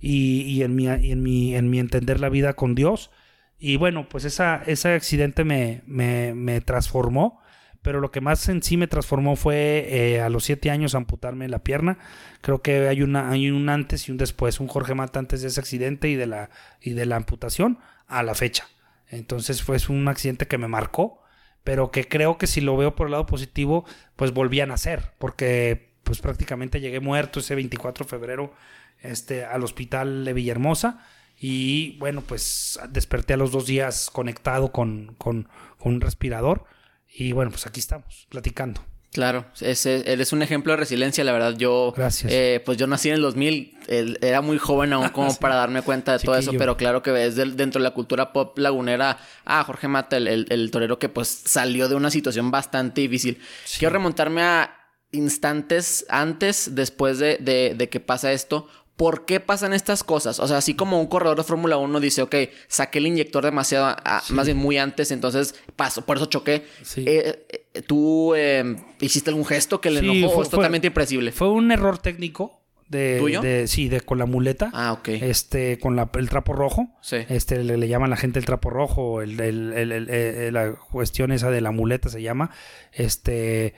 [0.00, 3.10] y, en, mi, en, mi, en mi entender la vida con Dios.
[3.58, 7.40] Y bueno, pues esa, ese accidente me, me, transformó,
[7.80, 11.48] pero lo que más en sí me transformó fue eh, a los siete años amputarme
[11.48, 11.98] la pierna.
[12.40, 15.60] Creo que hay, una, un antes y un después, un Jorge Mata antes de ese
[15.60, 18.66] accidente y de la, y de la amputación a la fecha.
[19.08, 21.22] Entonces fue un accidente que me marcó,
[21.62, 23.84] pero que creo que si lo veo por el lado positivo,
[24.16, 28.54] pues volví a nacer, porque pues prácticamente llegué muerto ese 24 de febrero
[29.02, 31.04] este, al hospital de Villahermosa.
[31.40, 35.48] Y bueno, pues desperté a los dos días conectado con, con,
[35.80, 36.64] un respirador.
[37.12, 38.80] Y bueno, pues aquí estamos, platicando.
[39.12, 41.54] Claro, ese, eres un ejemplo de resiliencia, la verdad.
[41.56, 42.32] Yo, Gracias.
[42.32, 43.76] Eh, pues yo nací en el 2000,
[44.22, 47.34] era muy joven aún como para darme cuenta de todo eso, pero claro que es
[47.34, 51.94] dentro de la cultura pop lagunera, ah, Jorge Mata, el, torero que pues salió de
[51.94, 53.38] una situación bastante difícil.
[53.78, 54.81] Quiero remontarme a
[55.12, 60.38] instantes antes, después de, de que pasa esto, ¿Por qué pasan estas cosas?
[60.38, 62.36] O sea, así como un corredor de Fórmula 1 dice, ok,
[62.68, 63.96] saqué el inyector demasiado,
[64.28, 66.66] más bien muy antes, entonces paso, por eso choqué.
[66.96, 71.32] Eh, eh, ¿Tú em, hiciste algún gesto que le enojó fue, es totalmente impresible?
[71.32, 72.60] Fue un error técnico.
[72.88, 73.40] De, ¿Tuyo?
[73.40, 74.70] De, sí, de con la muleta.
[74.74, 75.08] Ah, ok.
[75.08, 76.90] Este, con la, el trapo rojo.
[77.00, 77.16] Sí.
[77.30, 81.70] Este, le, llaman la gente el trapo rojo, el, eh, la cuestión esa de la
[81.70, 82.50] muleta se llama.
[82.92, 83.74] Este,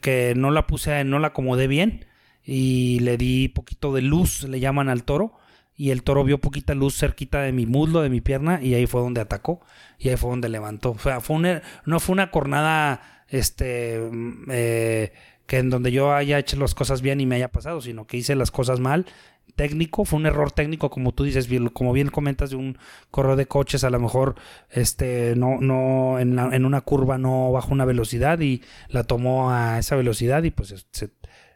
[0.00, 2.06] que, no la puse, no la acomodé bien
[2.44, 5.34] y le di poquito de luz, le llaman al toro,
[5.76, 8.86] y el toro vio poquita luz cerquita de mi muslo, de mi pierna, y ahí
[8.86, 9.60] fue donde atacó,
[9.98, 10.92] y ahí fue donde levantó.
[10.92, 15.12] O sea, fue no fue una cornada, este, mm, eh,
[15.46, 18.16] que en donde yo haya hecho las cosas bien y me haya pasado, sino que
[18.16, 19.06] hice las cosas mal.
[19.56, 22.78] Técnico, fue un error técnico, como tú dices, como bien comentas, de un
[23.10, 24.34] correo de coches, a lo mejor
[24.70, 29.78] este no, no en, en una curva no bajó una velocidad y la tomó a
[29.78, 30.86] esa velocidad y pues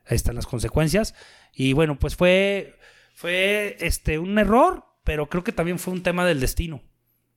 [0.07, 1.15] ahí están las consecuencias.
[1.53, 2.77] Y bueno, pues fue,
[3.15, 6.83] fue este, un error, pero creo que también fue un tema del destino.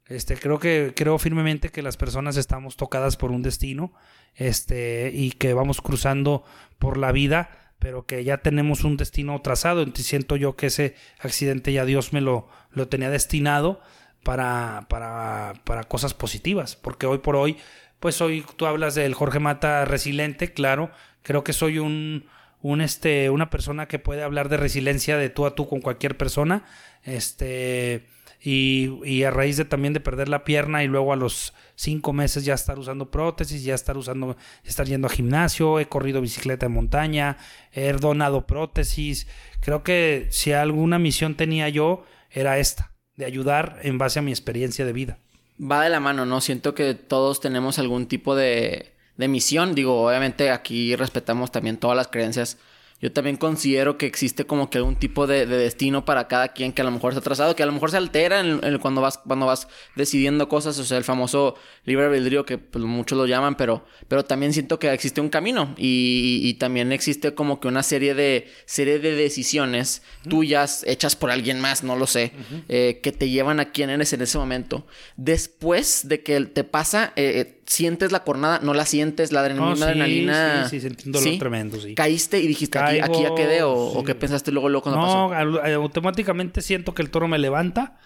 [0.07, 3.93] Este, creo que creo firmemente que las personas estamos tocadas por un destino,
[4.35, 6.43] este, y que vamos cruzando
[6.79, 7.49] por la vida,
[7.81, 9.81] pero que ya tenemos un destino trazado.
[9.81, 13.81] Entonces siento yo que ese accidente ya Dios me lo, lo tenía destinado
[14.23, 17.57] para, para, para cosas positivas, porque hoy por hoy,
[17.99, 20.91] pues hoy tú hablas del Jorge Mata resiliente, claro,
[21.23, 22.25] creo que soy un,
[22.61, 26.17] un este una persona que puede hablar de resiliencia de tú a tú con cualquier
[26.17, 26.63] persona
[27.01, 28.05] este
[28.43, 32.11] y, y, a raíz de también de perder la pierna y luego a los cinco
[32.11, 36.65] meses ya estar usando prótesis, ya estar usando, estar yendo a gimnasio, he corrido bicicleta
[36.65, 37.37] de montaña,
[37.71, 39.27] he donado prótesis.
[39.59, 44.31] Creo que si alguna misión tenía yo era esta, de ayudar en base a mi
[44.31, 45.19] experiencia de vida.
[45.61, 46.41] Va de la mano, ¿no?
[46.41, 49.75] Siento que todos tenemos algún tipo de, de misión.
[49.75, 52.57] Digo, obviamente aquí respetamos también todas las creencias
[53.01, 56.81] yo también considero que existe como que algún tipo de, destino para cada quien que
[56.81, 59.47] a lo mejor está trazado, que a lo mejor se altera en, cuando, vas, cuando
[59.47, 63.85] vas decidiendo cosas, o sea, el famoso libre albedrío que pues, muchos lo llaman, pero,
[64.07, 68.51] pero también siento que existe un camino y, también existe como que una serie de,
[68.65, 72.33] serie de decisiones tuyas hechas por alguien más, no lo sé,
[72.69, 74.85] eh, que te llevan a quién eres en ese momento.
[75.15, 77.13] Después de que te pasa...
[77.15, 80.67] Eh, eh, sientes la cornada, no la sientes, la adrenalina.
[80.69, 81.95] sí, Sí, sí, un dolor tremendo, sí.
[81.95, 85.45] Caíste y dijiste, aquí, aquí, ya quedé, o, qué pensaste luego, luego cuando no, pasó.
[85.45, 87.97] No, automáticamente siento que el toro me levanta.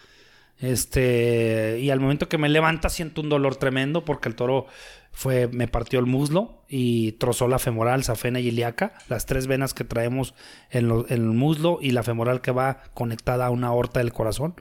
[0.59, 4.67] Este, y al momento que me levanta siento un dolor tremendo porque el toro
[5.11, 9.73] fue, me partió el muslo y trozó la femoral, safena y ilíaca, las tres venas
[9.73, 10.33] que traemos
[10.69, 14.55] en, en el muslo y la femoral que va conectada a una aorta del corazón.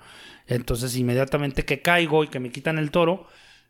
[0.46, 3.26] Entonces, inmediatamente que caigo y que me quitan el toro,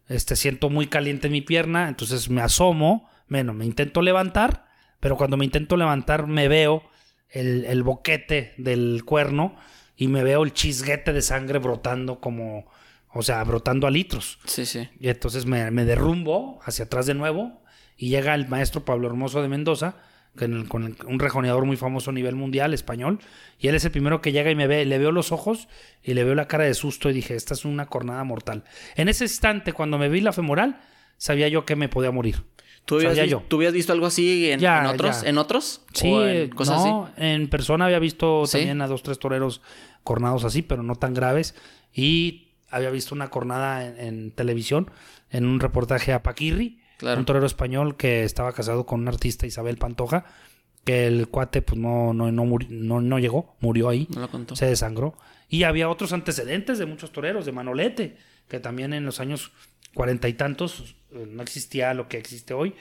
[0.08, 4.63] este, siento muy caliente mi pierna, entonces me asomo, bueno, me intento levantar,
[5.04, 6.82] pero cuando me intento levantar me veo
[7.28, 9.54] el, el boquete del cuerno
[9.96, 12.64] y me veo el chisguete de sangre brotando como,
[13.12, 14.38] o sea, brotando a litros.
[14.46, 14.88] Sí, sí.
[14.98, 17.62] Y entonces me, me derrumbo hacia atrás de nuevo
[17.98, 19.96] y llega el maestro Pablo Hermoso de Mendoza,
[20.38, 23.18] con, el- con el- un rejoneador muy famoso a nivel mundial, español,
[23.58, 25.68] y él es el primero que llega y me ve, le veo los ojos
[26.02, 28.64] y le veo la cara de susto y dije, esta es una cornada mortal.
[28.96, 30.80] En ese instante, cuando me vi la femoral,
[31.18, 32.42] sabía yo que me podía morir.
[32.84, 33.42] ¿Tú habías, Sabía vi- yo.
[33.48, 35.22] ¿Tú habías visto algo así en, Ya, en otros?
[35.22, 35.28] ya.
[35.30, 35.82] ¿En otros?
[35.94, 37.12] Sí, ¿O eh, en cosas no, así?
[37.24, 38.58] en persona había visto ¿Sí?
[38.58, 39.62] también a dos, tres toreros
[40.02, 41.54] cornados así, pero no tan graves.
[41.92, 44.90] Y había visto una cornada en, en televisión,
[45.30, 47.18] en un reportaje a Paquirri, Claro.
[47.18, 50.24] un torero español que estaba casado con una artista Isabel Pantoja,
[50.84, 54.28] que el cuate pues no, no, no, muri- no, no llegó, murió ahí, No lo
[54.30, 54.54] contó.
[54.54, 55.16] se desangró.
[55.48, 58.16] Y había otros antecedentes de muchos toreros, de Manolete,
[58.48, 59.50] que también en los años
[59.94, 62.74] cuarenta y tantos no existía lo que existe hoy,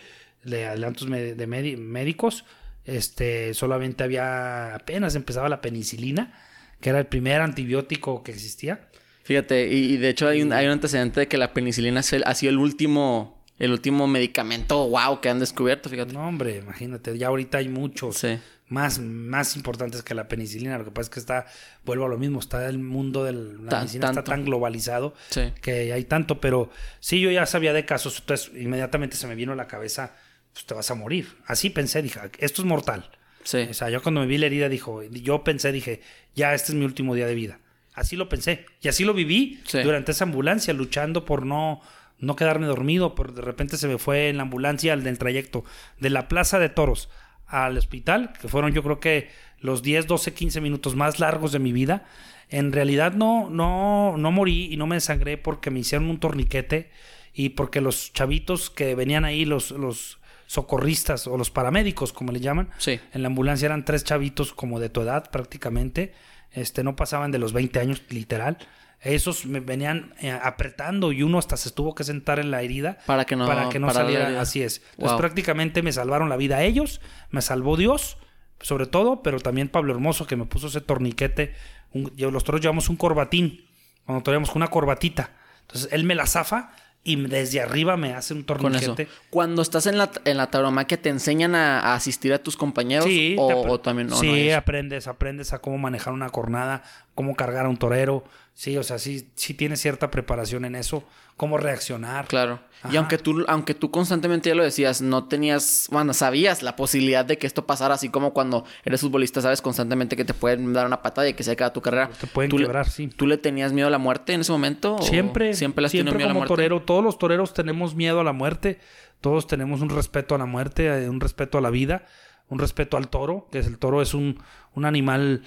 [0.44, 2.46] de adelantos de médicos,
[2.86, 6.34] este, solamente había, apenas empezaba la penicilina,
[6.82, 8.90] que era el primer antibiótico que existía.
[9.24, 12.34] Fíjate, y, y de hecho hay un, hay un antecedente de que la penicilina ha
[12.34, 16.14] sido el último, el último medicamento wow que han descubierto, fíjate.
[16.14, 18.38] No, hombre, imagínate, ya ahorita hay muchos Sí.
[18.68, 20.78] Más, más importantes que la penicilina.
[20.78, 21.46] Lo que pasa es que está,
[21.86, 25.52] vuelvo a lo mismo, está el mundo de la Tan- medicina está tan globalizado Sí.
[25.62, 29.52] que hay tanto, pero sí, yo ya sabía de casos, entonces inmediatamente se me vino
[29.54, 30.16] a la cabeza,
[30.54, 31.28] pues te vas a morir.
[31.46, 33.10] Así pensé, dije, esto es mortal.
[33.44, 33.68] Sí.
[33.70, 36.02] O sea, yo cuando me vi la herida, dijo, yo pensé, dije,
[36.36, 37.60] ya este es mi último día de vida.
[37.94, 38.66] Así lo pensé.
[38.82, 39.82] Y así lo viví Sí.
[39.84, 41.82] durante esa ambulancia, luchando por no,
[42.18, 43.14] no quedarme dormido.
[43.14, 45.64] Por de repente se me fue en la ambulancia al del trayecto
[46.00, 47.10] de la Plaza de Toros
[47.54, 51.60] al hospital, que fueron yo creo que los 10, 12, 15 minutos más largos de
[51.60, 52.06] mi vida.
[52.50, 56.92] En realidad no, no, no morí y no me desangré porque me hicieron un torniquete
[57.34, 62.40] y porque los chavitos que venían ahí, los, los socorristas o los paramédicos, como le
[62.40, 63.00] llaman, Sí.
[63.14, 66.14] en la ambulancia eran tres chavitos como de tu edad prácticamente.
[66.52, 68.58] Este, no pasaban de los 20 años, literal.
[69.04, 72.98] Esos me venían eh, apretando y uno hasta se tuvo que sentar en la herida
[73.06, 74.40] Para que no- para que no para saliera.
[74.42, 74.82] Así es.
[74.94, 78.18] Entonces prácticamente me salvaron la vida a ellos, me salvó Dios,
[78.62, 81.54] sobre todo, pero también Pablo Hermoso que me puso ese torniquete.
[81.92, 83.66] Un- los toros llevamos un corbatín,
[84.06, 85.32] cuando traíamos una corbatita.
[85.62, 86.72] Entonces él me la zafa
[87.06, 89.10] y desde arriba me hace un torniquete.
[89.30, 93.06] Cuando estás en la, en la tauromaquia, ¿te enseñan a, a asistir a tus compañeros?
[93.06, 94.16] Sí, o, también no?
[94.16, 96.84] sí, no aprendes, aprendes a cómo manejar una cornada,
[97.16, 98.24] cómo cargar a un torero.
[98.56, 101.04] Sí, o sea, sí, sí tienes cierta preparación en eso,
[101.38, 102.28] cómo reaccionar.
[102.28, 102.60] Claro.
[102.92, 107.26] Y aunque tú, aunque tú constantemente ya lo decías, no tenías, bueno, sabías la posibilidad
[107.26, 110.86] de que esto pasara, así como cuando eres futbolista, sabes constantemente que te pueden dar
[110.86, 112.10] una patada y que se acaba tu carrera.
[112.20, 113.08] Te pueden ¿Tú le- quebrar, sí.
[113.08, 114.98] ¿Tú le tenías miedo a la muerte en ese momento?
[115.02, 116.54] Siempre, Siempre tenido siempre miedo a la como muerte.
[116.54, 118.80] torero, todos los toreros tenemos miedo a la muerte,
[119.20, 122.06] todos tenemos un respeto a la muerte, eh, un respeto a la vida,
[122.50, 124.40] un respeto al toro, que es el toro es un,
[124.76, 125.42] un animal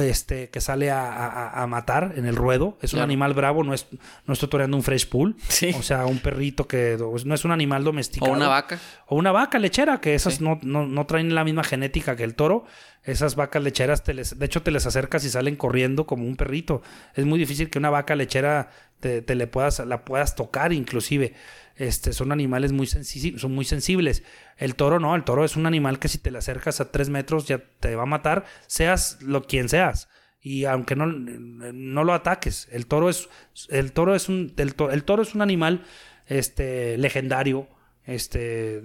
[0.00, 3.74] este, que sale a, a- a matar en el ruedo, es un animal bravo, no
[3.74, 3.86] es
[4.26, 5.74] no estoy toreando un fresh pool, Sí.
[5.78, 8.32] o sea, un perrito que no es un animal O domesticado.
[8.32, 8.78] una vaca.
[9.06, 10.44] O una vaca lechera, que esas Sí.
[10.44, 12.64] no, no, no traen la misma genética que el toro.
[13.04, 16.36] Esas vacas lecheras, te les, de hecho, te les acercas y salen corriendo como un
[16.36, 16.82] perrito.
[17.14, 21.34] Es muy difícil que una vaca lechera te, te le puedas, la puedas tocar, inclusive.
[21.76, 24.22] Este, son animales muy, son muy sensibles.
[24.56, 27.08] El toro no, el toro es un animal que si te le acercas a tres
[27.08, 30.08] metros ya te va a matar, seas lo quien seas.
[30.40, 33.28] Y aunque no, no lo ataques, el toro es,
[33.68, 35.84] el toro es un, el el toro es un animal
[36.26, 37.68] este, legendario,
[38.04, 38.82] este,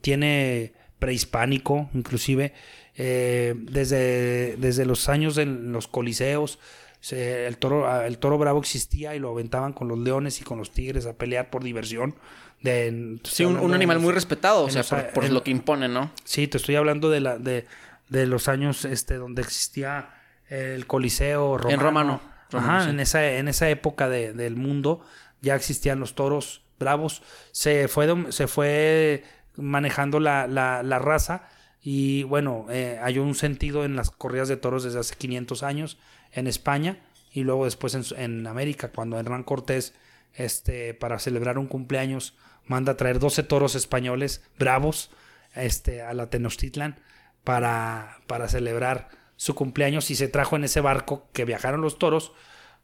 [0.00, 2.54] tiene prehispánico, inclusive,
[2.96, 6.58] eh, desde, desde los años de los coliseos,
[7.00, 10.44] se- el, toro, ah, el toro bravo existía y lo aventaban con los leones y
[10.44, 12.14] con los tigres a pelear por diversión.
[12.62, 15.50] De, Sí, un, animal los- muy respetado, o sea, los- por, por en- lo que
[15.50, 16.10] impone, ¿no?
[16.24, 17.66] Sí, te estoy hablando de, la, de,
[18.08, 20.10] de los años este, donde existía
[20.48, 21.74] el Coliseo romano.
[21.74, 22.20] En romano.
[22.50, 22.90] Romano, Ajá, sí.
[22.90, 25.04] en, esa, en esa época de- del mundo
[25.42, 27.22] ya existían los toros bravos.
[27.52, 29.24] Se fue, se fue
[29.56, 31.48] manejando la, la, la raza
[31.82, 35.98] y bueno, eh, hay un sentido en las corridas de toros desde hace 500 años
[36.36, 36.98] en España
[37.32, 39.94] y luego después en, en América, cuando Hernán Cortés,
[40.34, 42.34] este, para celebrar un cumpleaños,
[42.66, 45.10] manda a traer 12 toros españoles bravos
[45.54, 47.00] este, a la Tenochtitlan
[47.44, 52.32] para, para celebrar su cumpleaños y se trajo en ese barco que viajaron los toros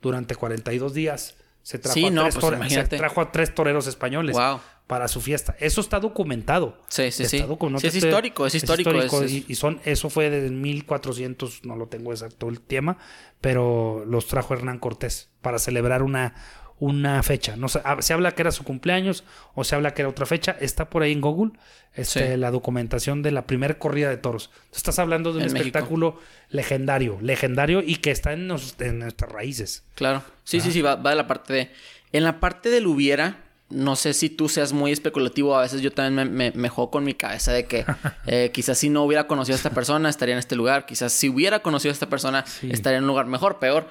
[0.00, 1.36] durante 42 días.
[1.62, 4.60] Se trajo, Sí, a, no, tres pues se trajo a tres toreros españoles Wow.
[4.92, 5.56] Para su fiesta.
[5.58, 6.76] Eso está documentado.
[6.88, 7.38] Sí, sí, sí.
[7.40, 10.28] Docu- no Sí, es estoy- histórico, es histórico, es- es- Y, y son, eso fue
[10.28, 12.98] desde 1400, no lo tengo exacto el tema,
[13.40, 16.34] pero los trajo Hernán Cortés para celebrar una,
[16.78, 17.56] una fecha.
[17.56, 19.24] No se, ah, se habla que era su cumpleaños
[19.54, 20.54] o se habla que era otra fecha.
[20.60, 21.52] Está por ahí en Google
[21.94, 22.36] este, Sí.
[22.36, 24.50] la documentación de la primera corrida de toros.
[24.74, 25.68] Estás hablando de un En México.
[25.68, 26.18] espectáculo
[26.50, 29.84] legendario, legendario y que está en, nos- en nuestras raíces.
[29.94, 30.22] Claro.
[30.44, 31.70] Sí, sí, sí, va, va de la parte de.
[32.12, 33.38] En la parte del hubiera,
[33.72, 35.56] no sé si tú seas muy especulativo.
[35.56, 37.84] A veces yo también me, me, me juego con mi cabeza de que
[38.26, 40.86] eh, quizás si no hubiera conocido a esta persona, estaría en este lugar.
[40.86, 42.70] Quizás si hubiera conocido a esta persona, Sí.
[42.70, 43.88] estaría en un lugar mejor, peor.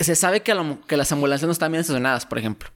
[0.00, 2.68] Se sabe que, a lo- que las ambulancias no están bien estacionadas, por ejemplo.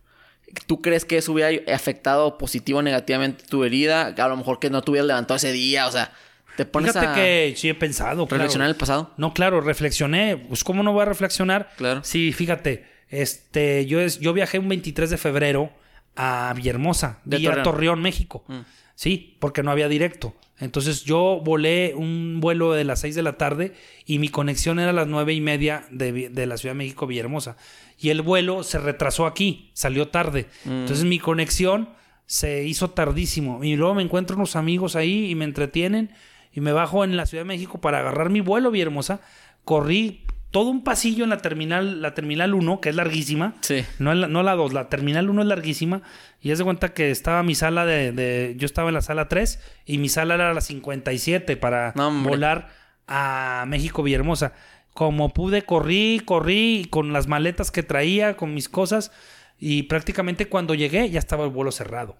[0.66, 4.14] ¿Tú crees que eso hubiera afectado positivo o negativamente tu herida?
[4.16, 6.12] A lo mejor que no te hubieras levantado ese día, o sea,
[6.57, 8.27] te pones Fíjate a que sí he pensado.
[8.27, 9.12] reflexionar en el pasado.
[9.16, 10.37] No, claro, reflexioné.
[10.37, 11.70] Pues, ¿cómo no voy a reflexionar?
[11.77, 12.03] Claro.
[12.05, 12.85] Sí, fíjate.
[13.09, 15.70] Este, yo, es, yo viajé un 23 de febrero
[16.16, 17.64] a Villahermosa, De vía Torreón.
[17.64, 18.03] Torreón.
[18.03, 18.44] México.
[18.48, 18.61] Mm.
[18.94, 20.35] Sí, porque no había directo.
[20.59, 23.75] Entonces yo volé un vuelo de las 6 de la tarde
[24.07, 27.07] y mi conexión era a las nueve y media de, de la Ciudad de México,
[27.07, 27.57] Villahermosa.
[27.98, 30.46] Y el vuelo se retrasó aquí, salió tarde.
[30.64, 31.88] Entonces mi conexión
[32.27, 33.64] se hizo tardísimo.
[33.64, 36.12] Y luego me encuentro unos amigos ahí y me entretienen
[36.53, 39.20] y me bajo en la Ciudad de México para agarrar mi vuelo, Villahermosa.
[39.64, 43.55] Corrí todo un pasillo en la terminal, la terminal 1, que es larguísima.
[43.62, 43.85] Sí.
[43.99, 46.03] No, la- no la 2, la terminal 1 es larguísima.
[46.41, 49.29] Y haz de cuenta que estaba mi sala de, de- Yo estaba en la sala
[49.29, 52.69] 3 y mi sala era la 57 para No, volar
[53.09, 54.53] a México Villahermosa.
[54.95, 59.11] Como pude, corrí, corrí con las maletas que traía, con mis cosas.
[59.59, 62.17] Y prácticamente cuando llegué ya estaba el vuelo cerrado.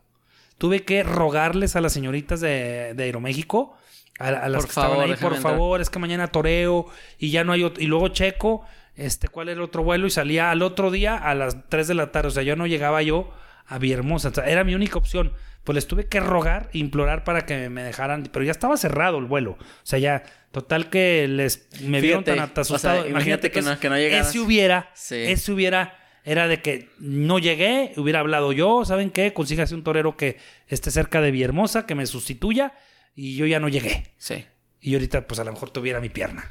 [0.59, 3.77] Tuve que rogarles a las señoritas de, de Aeroméxico,
[4.23, 5.53] a, a las Por que favor, estaban ahí, por entrar".
[5.53, 6.87] favor, es que mañana toreo
[7.19, 7.83] y ya no hay otro.
[7.83, 8.65] Y luego checo
[8.97, 11.95] este, cuál era el otro vuelo y salía al otro día a las 3 de
[11.95, 12.29] la tarde.
[12.29, 13.31] O sea, yo no llegaba yo
[13.67, 14.29] a Villahermosa.
[14.29, 15.33] O sea, era mi única opción.
[15.65, 18.25] Pues les tuve que rogar, implorar para que me dejaran.
[18.33, 19.53] Pero ya estaba cerrado el vuelo.
[19.53, 23.01] O sea, ya, total que les me vieron tan asustado.
[23.01, 24.29] o sea, imagínate que no- que no llegaras.
[24.31, 25.15] Ese hubiera, Sí.
[25.17, 29.33] ese hubiera, era de que no llegué, hubiera hablado yo, ¿saben qué?
[29.33, 30.37] Consígase un torero que
[30.69, 32.73] esté cerca de Villahermosa, que me sustituya,
[33.15, 34.13] y yo ya no llegué.
[34.19, 34.45] Sí.
[34.81, 36.51] Y ahorita, pues a lo mejor tuviera mi pierna.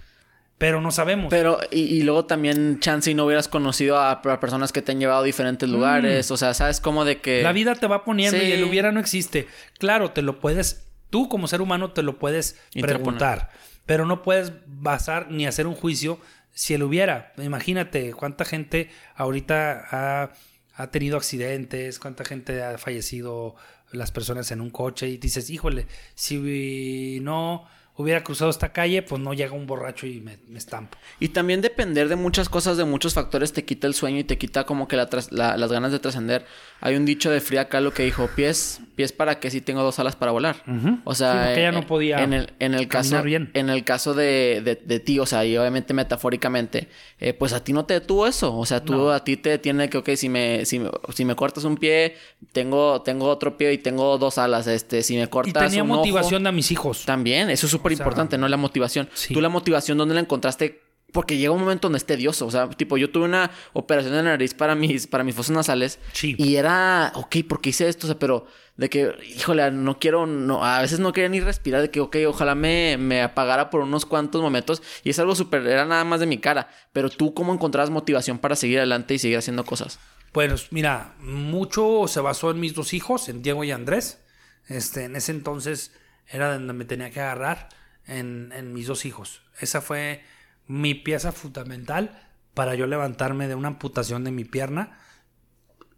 [0.57, 1.27] Pero no sabemos.
[1.31, 4.91] Pero, y, y luego también, chance y no hubieras conocido a, a personas que te
[4.91, 6.29] han llevado a diferentes lugares.
[6.29, 7.41] O sea, ¿sabes cómo de que.
[7.41, 7.43] Mm.
[7.43, 8.45] La vida te va poniendo Sí.
[8.45, 9.47] y el hubiera no existe.
[9.79, 13.49] Claro, te lo puedes, tú como ser humano te lo puedes preguntar,
[13.87, 16.19] pero no puedes basar ni hacer un juicio
[16.53, 17.33] si el hubiera.
[17.39, 20.29] Imagínate cuánta gente ahorita ha,
[20.75, 23.55] ha tenido accidentes, cuánta gente ha fallecido
[23.91, 29.21] las personas en un coche y dices, híjole, si no hubiera cruzado esta calle, pues
[29.21, 30.97] no llega un borracho y me, estampo.
[31.19, 34.37] Y también depender de muchas cosas, de muchos factores, te quita el sueño y te
[34.37, 36.45] quita como que la la- las ganas de trascender.
[36.79, 39.97] Hay un dicho de Frida Kahlo que dijo, pies, pies para que si tengo dos
[39.99, 40.57] alas para volar.
[40.67, 40.99] Ujú.
[41.03, 43.49] O sea, Sí, porque ella no podía en el, en el caso, bien.
[43.53, 46.87] en el caso de, de, de ti, o sea, y obviamente metafóricamente,
[47.19, 48.55] eh, pues a ti no te detuvo eso.
[48.57, 49.11] O sea, tú No.
[49.11, 50.81] a ti te tiene que, ok, si me, si
[51.13, 52.15] si me cortas un pie,
[52.51, 54.67] tengo, tengo otro pie y tengo dos alas.
[54.67, 57.05] Este, si me Y cortas tenía un motivación ojo, de a mis hijos.
[57.05, 58.47] también, eso es súper importante, ¿no?
[58.47, 59.09] La motivación.
[59.13, 59.33] Sí.
[59.33, 60.81] Tú la motivación, ¿dónde la encontraste?
[61.11, 62.45] Porque llega un momento donde es tedioso.
[62.45, 65.99] O sea, tipo, yo tuve una operación de nariz para mis, para mis fosas nasales.
[66.13, 66.35] Sí.
[66.37, 68.07] Y era, ok, ¿por qué hice esto?
[68.07, 68.47] O sea, pero
[68.77, 71.81] de que, híjole, no quiero, no, a veces no quería ni respirar.
[71.81, 74.81] De que, ok, ojalá me, me apagara por unos cuantos momentos.
[75.03, 76.69] Y es algo súper, era nada más de mi cara.
[76.93, 79.99] Pero tú, ¿cómo encontrabas motivación para seguir adelante y seguir haciendo cosas?
[80.31, 84.19] Pues mira, mucho se basó en mis dos hijos, en Diego y Andrés.
[84.67, 85.91] Este, en ese entonces
[86.27, 87.69] era donde me tenía que agarrar
[88.07, 89.41] en, en mis dos hijos.
[89.59, 90.23] Esa fue
[90.71, 92.19] mi pieza fundamental
[92.53, 94.97] para yo levantarme de una amputación de mi pierna.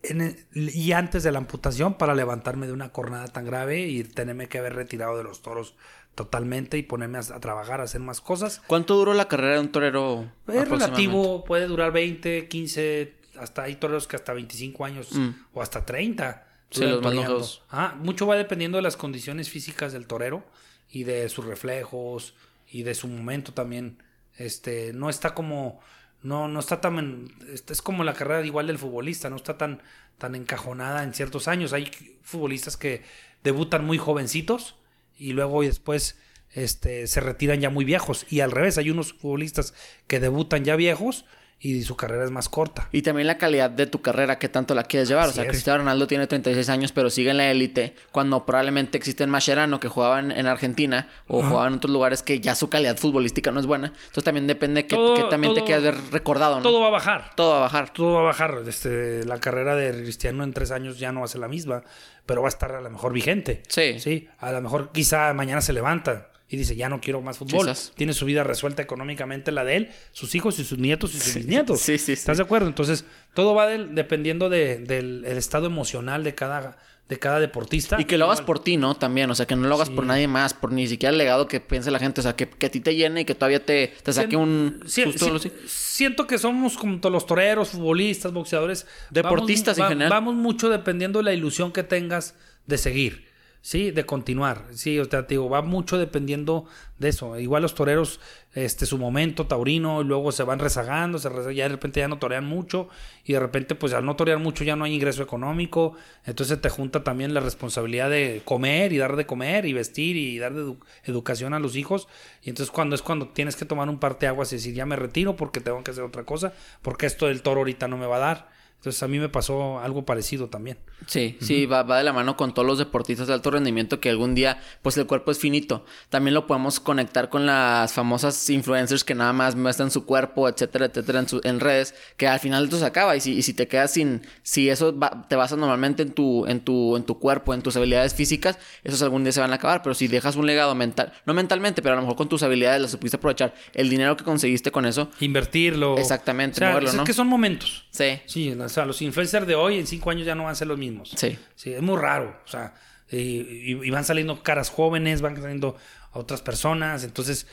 [0.01, 4.03] En el- y antes de la amputación para levantarme de una cornada tan grave y
[4.03, 5.75] tenerme que haber retirado de los toros
[6.15, 8.61] totalmente y ponerme a, a trabajar, a hacer más cosas.
[8.67, 10.29] ¿Cuánto duró la carrera de un torero?
[10.47, 15.29] Es relativo, puede durar 20, 15, hasta hay toreros que hasta 25 años Mm.
[15.53, 16.47] o hasta 30.
[16.69, 17.63] Sí, los.
[17.69, 20.43] Ah, mucho va dependiendo de las condiciones físicas del torero
[20.89, 22.33] y de sus reflejos
[22.69, 24.01] y de su momento también.
[24.37, 25.79] Este, no está como
[26.21, 29.81] no no está tan es es como la carrera igual del futbolista, no está tan
[30.17, 31.73] tan encajonada en ciertos años.
[31.73, 31.91] Hay
[32.21, 33.03] futbolistas que
[33.43, 34.75] debutan muy jovencitos
[35.17, 36.17] y luego y después
[36.53, 38.25] este, se retiran ya muy viejos.
[38.29, 39.73] Y al revés, hay unos futbolistas
[40.07, 41.25] que debutan ya viejos
[41.65, 42.89] y su carrera es más corta.
[42.91, 45.23] Y también la calidad de tu carrera, qué tanto la quieres llevar.
[45.25, 45.49] Así o sea, es.
[45.49, 47.95] Cristiano Ronaldo tiene 36 años, pero sigue en la élite.
[48.11, 51.49] Cuando probablemente existe en Mascherano, que jugaba en, en Argentina o Ajá.
[51.49, 53.87] jugaba en otros lugares que ya su calidad futbolística no es buena.
[53.87, 56.63] Entonces también depende que, Todo- que también te quieras ver recordado, ¿no?
[56.63, 57.31] Todo va a bajar.
[57.35, 57.93] Todo va a bajar.
[57.93, 58.57] Todo va a bajar.
[58.67, 61.83] Este, la carrera de Cristiano en tres años ya no va a ser la misma,
[62.25, 63.63] pero va a estar a lo mejor vigente.
[63.69, 63.99] Sí.
[63.99, 67.61] Sí, a lo mejor quizá mañana se levanta y dice, ya no quiero más fútbol.
[67.67, 67.91] Quizás.
[67.95, 71.33] Tiene su vida resuelta económicamente, la de él, sus hijos y sus nietos y sus
[71.33, 71.79] bisnietos.
[71.81, 72.11] Sí, sí, sí.
[72.13, 72.67] ¿Estás de acuerdo?
[72.67, 76.77] Entonces, todo va del- dependiendo de- del el estado emocional de cada,
[77.09, 77.99] de cada deportista.
[77.99, 78.95] Y que lo hagas por ti, ¿no?
[78.95, 81.47] También, o sea, que no lo hagas por nadie más, por ni siquiera el legado
[81.47, 83.65] que piense la gente, o sea, que, que a ti te llene y que todavía
[83.65, 85.39] te, te saque un susto.
[85.65, 88.85] Siento que somos como todos los toreros, futbolistas, boxeadores.
[89.09, 90.09] Deportistas Vamos- en general.
[90.11, 92.35] Vamos mucho dependiendo de la ilusión que tengas
[92.67, 93.25] de seguir,
[93.63, 93.89] ¿sí?
[93.89, 94.65] De continuar.
[94.73, 96.65] Sí, o sea, te digo, va mucho dependiendo
[96.99, 97.39] de eso.
[97.39, 98.19] Igual los toreros,
[98.53, 102.07] este, su momento taurino, y luego se van rezagando, se reza- ya de repente ya
[102.07, 102.89] no torean mucho,
[103.25, 105.95] y de repente, pues al no torear mucho ya no hay ingreso económico.
[106.25, 110.37] Entonces te junta también la responsabilidad de comer y dar de comer y vestir y
[110.37, 112.07] dar edu- educación a los hijos.
[112.43, 115.35] Y entonces cuando es cuando tienes que tomar un parteaguas y decir, ya me retiro
[115.35, 118.19] porque tengo que hacer otra cosa, porque esto del toro ahorita no me va a
[118.19, 118.62] dar.
[118.83, 120.77] Entonces a mí me pasó algo parecido también.
[121.07, 124.09] Sí, sí, va, va de la mano con todos los deportistas de alto rendimiento que
[124.09, 125.85] algún día, pues el cuerpo es finito.
[126.09, 130.87] También lo podemos conectar con las famosas influencers que nada más muestran su cuerpo, etcétera,
[130.87, 133.15] etcétera, en, su- en redes, que al final esto se acaba.
[133.15, 136.45] Y si, y si te quedas sin, si eso va- te basas normalmente en tu,
[136.47, 139.55] en tu, en tu cuerpo, en tus habilidades físicas, esos algún día se van a
[139.55, 139.81] acabar.
[139.81, 142.81] Pero si dejas un legado mental, no mentalmente, pero a lo mejor con tus habilidades
[142.81, 145.97] las supiste aprovechar, el dinero que conseguiste con eso, Invertirlo.
[145.97, 147.03] Exactamente, O sea, moverlo, es ¿no?
[147.05, 147.85] que son momentos.
[147.91, 150.55] sí, Sí, o sea, los influencers de hoy en cinco años ya no van a
[150.55, 151.11] ser los mismos.
[151.15, 151.37] sí.
[151.55, 152.39] Sí, es muy raro.
[152.45, 152.73] O sea,
[153.09, 155.77] y, y- y van saliendo caras jóvenes, van saliendo
[156.11, 157.03] a otras personas.
[157.03, 157.47] Entonces,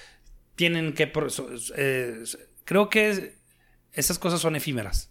[0.57, 1.12] tienen que.
[1.77, 2.14] eh,
[2.64, 3.23] creo que es-
[3.93, 5.11] esas cosas son efímeras.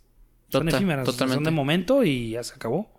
[0.49, 1.07] Son Total- efímeras.
[1.07, 2.91] o Son de momento y ya se acabó.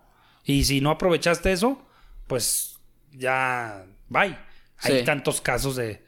[0.45, 1.85] Y si no aprovechaste eso,
[2.27, 2.79] pues
[3.11, 3.85] ya.
[4.09, 4.37] Bye.
[4.77, 5.05] Hay Sí.
[5.05, 6.03] tantos casos de,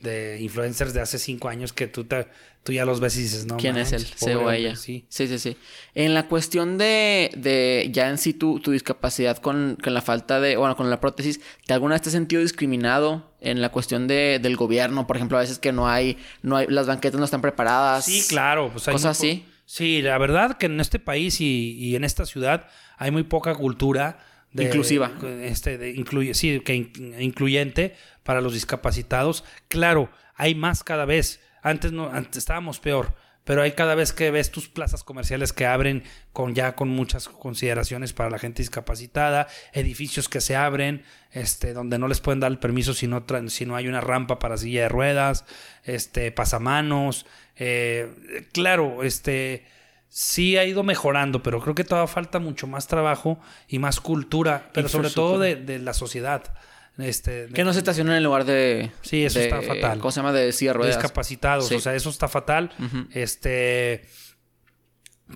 [0.00, 2.26] de influencers de hace cinco años que tú, te-
[2.62, 3.56] tú ya los ves y dices, no.
[3.56, 4.76] quién es él, se o ella.
[4.76, 5.04] Sí.
[5.08, 5.56] sí, sí, sí.
[5.94, 10.40] En la cuestión de, de ya en sí tu, tu discapacidad con, con la falta
[10.40, 14.06] de, bueno, con la prótesis, ¿te alguna vez te has sentido discriminado en la cuestión
[14.08, 15.06] de, del gobierno?
[15.06, 18.04] Por ejemplo, a veces que no hay, no hay, las banquetas no están preparadas.
[18.04, 18.70] Sí, claro.
[18.72, 19.44] Pues hay Cosas así.
[19.64, 22.68] Sí, la verdad que en este país y, y en esta ciudad
[22.98, 24.18] hay muy poca cultura
[24.52, 25.12] de- Inclusiva.
[25.42, 27.94] Este, de incluye, sí, que in- incluyente
[28.26, 29.44] para los discapacitados.
[29.68, 31.40] Claro, hay más cada vez.
[31.62, 33.14] Antes no, antes estábamos peor.
[33.44, 36.02] Pero hay cada vez que ves tus plazas comerciales que abren
[36.32, 41.96] con ya con muchas consideraciones para la gente discapacitada, edificios que se abren, este, donde
[41.96, 44.82] no les pueden dar el permiso si no, si no hay una rampa para silla
[44.82, 45.44] de ruedas,
[45.84, 47.24] este, pasamanos.
[47.54, 49.64] eh, claro, este,
[50.08, 54.70] sí ha ido mejorando, pero creo que todavía falta mucho más trabajo y más cultura,
[54.72, 56.52] pero sobre todo de, de la sociedad.
[56.98, 58.90] Este, Que no se estacionen en lugar de.
[59.02, 59.98] Sí, eso de- está fatal.
[59.98, 60.32] ¿Cómo se llama?
[60.32, 60.96] De silla de ruedas.
[60.96, 61.68] discapacitados.
[61.68, 61.74] Sí.
[61.74, 62.72] O sea, eso está fatal.
[63.12, 64.06] Este.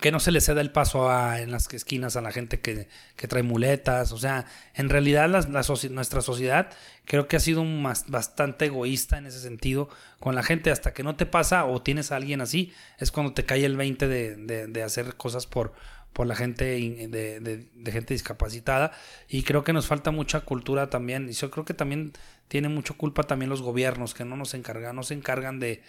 [0.01, 2.87] Que no se le ceda el paso a- en las esquinas a la gente que,
[3.17, 4.13] que trae muletas.
[4.13, 6.69] O sea, en realidad las- la soci- nuestra sociedad
[7.03, 9.89] creo que ha sido un más, bastante egoísta en ese sentido
[10.21, 10.71] con la gente.
[10.71, 13.75] Hasta que no te pasa o tienes a alguien así, es cuando te cae el
[13.75, 15.73] 20 de, de- de hacer cosas por,
[16.13, 18.91] por la gente de, de- de gente discapacitada.
[19.29, 21.29] Y creo que nos falta mucha cultura también.
[21.29, 22.13] Y yo creo que también
[22.47, 25.81] tiene mucho culpa también los gobiernos que no nos encargan, no se encargan de,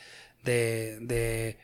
[0.45, 1.59] de, de,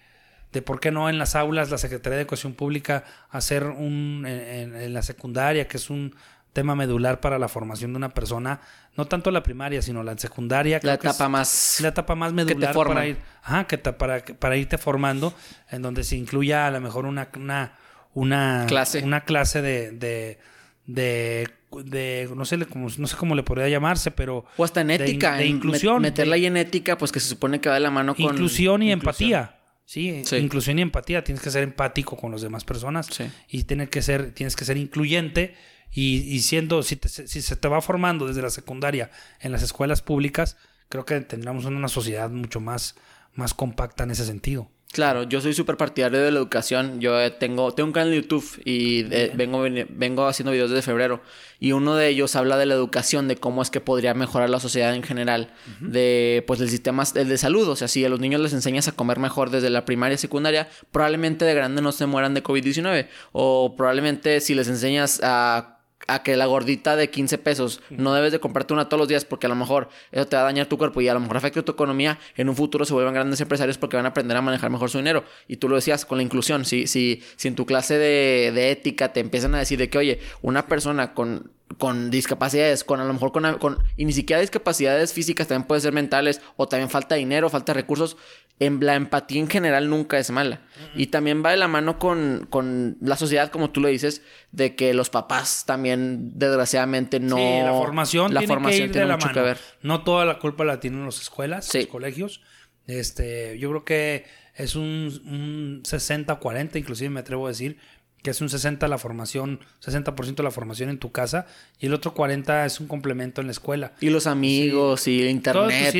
[0.52, 4.92] de por qué no en las aulas la Secretaría de Educación Pública hacer un en,
[4.94, 6.14] la secundaria, que es un
[6.52, 8.60] tema medular para la formación de una persona,
[8.96, 10.78] no tanto la primaria, sino la secundaria.
[10.78, 11.78] La creo que es- etapa más.
[11.80, 15.32] la etapa más medular para ir, ajá, que te- para, para irte formando,
[15.70, 17.72] en donde se incluya a lo mejor una, una,
[18.14, 19.02] una Clase.
[19.04, 20.38] una clase de, de,
[20.86, 21.48] de,
[21.84, 25.36] de- no sé no sé cómo le podría llamarse, pero O hasta en ética.
[25.36, 27.90] de inclusión, met- meterla ahí en ética, pues que se supone que va de la
[27.90, 28.24] mano con.
[28.24, 29.30] inclusión y inclusión.
[29.32, 29.54] empatía.
[29.84, 30.36] Sí, Sí.
[30.36, 31.24] inclusión y empatía.
[31.24, 33.24] Tienes que ser empático con las demás personas Sí.
[33.48, 35.54] y tiene que ser, tienes que ser incluyente
[35.92, 39.62] y, y siendo, si, te- si se te va formando desde la secundaria en las
[39.62, 40.56] escuelas públicas,
[40.90, 42.96] creo que tendríamos una sociedad mucho más,
[43.34, 44.70] más compacta en ese sentido.
[44.92, 46.98] Claro, yo soy súper partidario de la educación.
[46.98, 50.82] Yo eh, tengo, tengo un canal de YouTube y eh, vengo, vengo haciendo videos desde
[50.82, 51.20] febrero.
[51.60, 54.60] Y uno de ellos habla de la educación, de cómo es que podría mejorar la
[54.60, 55.52] sociedad en general.
[55.80, 57.68] De, pues, el sistema el de salud.
[57.68, 60.18] O sea, si a los niños les enseñas a comer mejor desde la primaria y
[60.18, 63.08] secundaria, probablemente de grande no se mueran de COVID-19.
[63.32, 65.77] O probablemente si les enseñas a
[66.08, 69.24] a que la gordita de 15 pesos no debes de comprarte una todos los días
[69.24, 71.36] porque a lo mejor eso te va a dañar tu cuerpo y a lo mejor
[71.36, 74.42] afecta tu economía, en un futuro se vuelven grandes empresarios porque van a aprender a
[74.42, 75.24] manejar mejor su dinero.
[75.46, 78.70] Y tú lo decías con la inclusión, si, si, si en tu clase de, de
[78.70, 83.04] ética te empiezan a decir de que, oye, una persona con, con discapacidades, con a
[83.04, 86.88] lo mejor con, con, y ni siquiera discapacidades físicas, también pueden ser mentales, o también
[86.88, 88.16] falta dinero, falta recursos,
[88.58, 90.62] en la empatía en general nunca es mala.
[90.94, 94.74] Y también va de la mano con, con, la sociedad, como tú lo dices, de
[94.74, 97.36] que los papás también, desgraciadamente, no.
[97.36, 99.58] Sí, la formación, la tiene, formación tiene mucho que ver.
[99.82, 102.40] No toda la culpa la tienen las escuelas, los colegios.
[102.86, 104.24] Este, yo creo que
[104.56, 107.78] es un, un 60-40, inclusive me atrevo a decir,
[108.28, 111.46] que es un 60 la formación, 60% la formación en tu casa
[111.80, 113.94] y el otro 40 es un complemento en la escuela.
[114.02, 115.94] Y los amigos y el internet.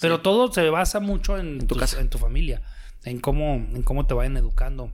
[0.00, 2.00] Pero todo se basa mucho en, tu, casa.
[2.00, 2.62] en tu familia,
[3.02, 4.92] en cómo, en cómo te vayan educando,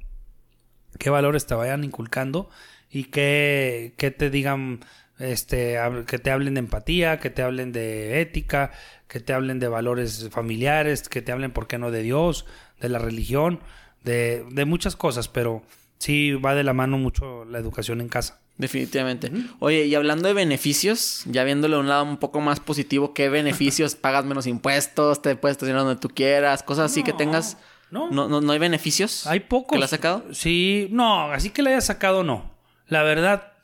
[0.98, 2.48] qué valores te vayan inculcando
[2.90, 4.80] y qué, qué te digan,
[5.18, 8.70] este, que te hablen de empatía, que te hablen de ética,
[9.06, 12.46] que te hablen de valores familiares, que te hablen, ¿por qué no?, de Dios,
[12.80, 13.60] de la religión,
[14.02, 15.62] de, de muchas cosas, pero
[16.04, 18.40] sí va de la mano mucho la educación en casa.
[18.58, 19.32] Definitivamente.
[19.58, 23.94] Oye, y hablando de beneficios, ya viéndole un lado un poco más positivo, ¿qué beneficios?
[24.00, 25.22] ¿Pagas menos impuestos?
[25.22, 26.62] ¿Te puedes estacionar donde tú quieras?
[26.62, 27.56] Cosas así que tengas.
[27.90, 28.10] No.
[28.10, 28.28] no.
[28.28, 29.26] ¿No, hay beneficios?
[29.26, 29.72] Hay pocos.
[29.72, 30.24] ¿Que la has sacado?
[30.32, 32.52] Sí, no, así que la haya sacado, no.
[32.86, 33.54] La verdad,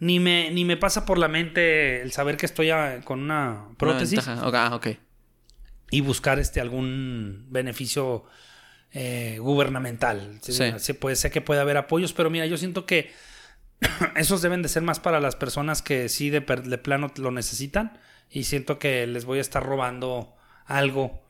[0.00, 2.70] ni me, ni me pasa por la mente el saber que estoy
[3.04, 4.26] con una prótesis.
[4.26, 4.88] ah, ok.
[5.90, 8.24] Y buscar este algún beneficio
[8.94, 10.38] eh, gubernamental.
[10.40, 10.92] Sí.
[10.94, 13.12] puede, sé que puede haber apoyos, pero mira, yo siento que
[14.16, 17.98] esos deben de ser más para las personas que sí de, de plano lo necesitan
[18.30, 20.32] y siento que les voy a estar robando
[20.66, 21.20] algo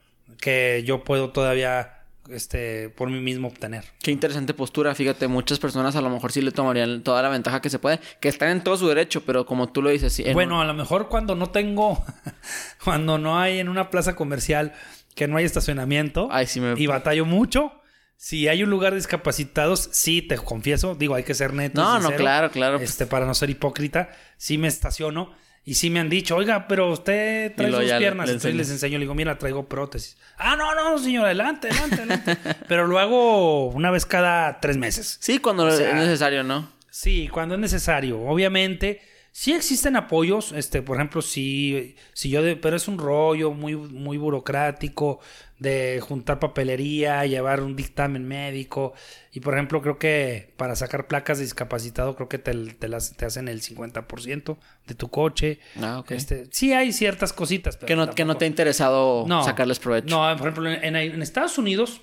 [0.40, 3.84] que yo puedo todavía este por mí mismo obtener.
[4.02, 7.60] Qué interesante postura, fíjate, muchas personas a lo mejor sí le tomarían toda la ventaja
[7.60, 10.24] que se puede, que están en todo su derecho, pero como tú lo dices, sí,
[10.32, 12.04] bueno, a lo mejor cuando no tengo
[12.84, 14.72] cuando no hay en una plaza comercial
[15.14, 16.28] que no hay estacionamiento
[16.76, 17.72] y batallo mucho.
[18.16, 21.80] Si hay un lugar de discapacitados, sí, te confieso, digo, hay que ser neto.
[21.80, 22.78] No, no, claro, claro.
[22.78, 25.34] Este, para no ser hipócrita, sí me estaciono
[25.64, 28.28] y sí me han dicho, oiga, pero usted trae sus piernas.
[28.28, 30.16] Entonces les enseño, le digo, mira, traigo prótesis.
[30.36, 32.36] Ah, no, no, señor, adelante, adelante, adelante.
[32.68, 35.18] pero lo hago una vez cada tres meses.
[35.20, 36.70] Sí, cuando es necesario, ¿no?
[36.90, 38.20] Sí, cuando es necesario.
[38.20, 39.02] Obviamente
[39.36, 43.74] Sí existen apoyos, este, por ejemplo, si, si yo, de, pero es un rollo muy,
[43.74, 45.18] muy burocrático
[45.58, 48.94] de juntar papelería, llevar un dictamen médico
[49.32, 53.16] y, por ejemplo, creo que para sacar placas de discapacitado creo que te, te, las,
[53.16, 54.56] te hacen el 50%
[54.86, 55.58] de tu coche.
[55.82, 56.04] Ah.
[56.10, 57.76] Este, sí hay ciertas cositas.
[57.76, 60.16] Pero que, no, que no te ha interesado sacarles provecho.
[60.16, 62.02] No, por ejemplo, en, en Estados Unidos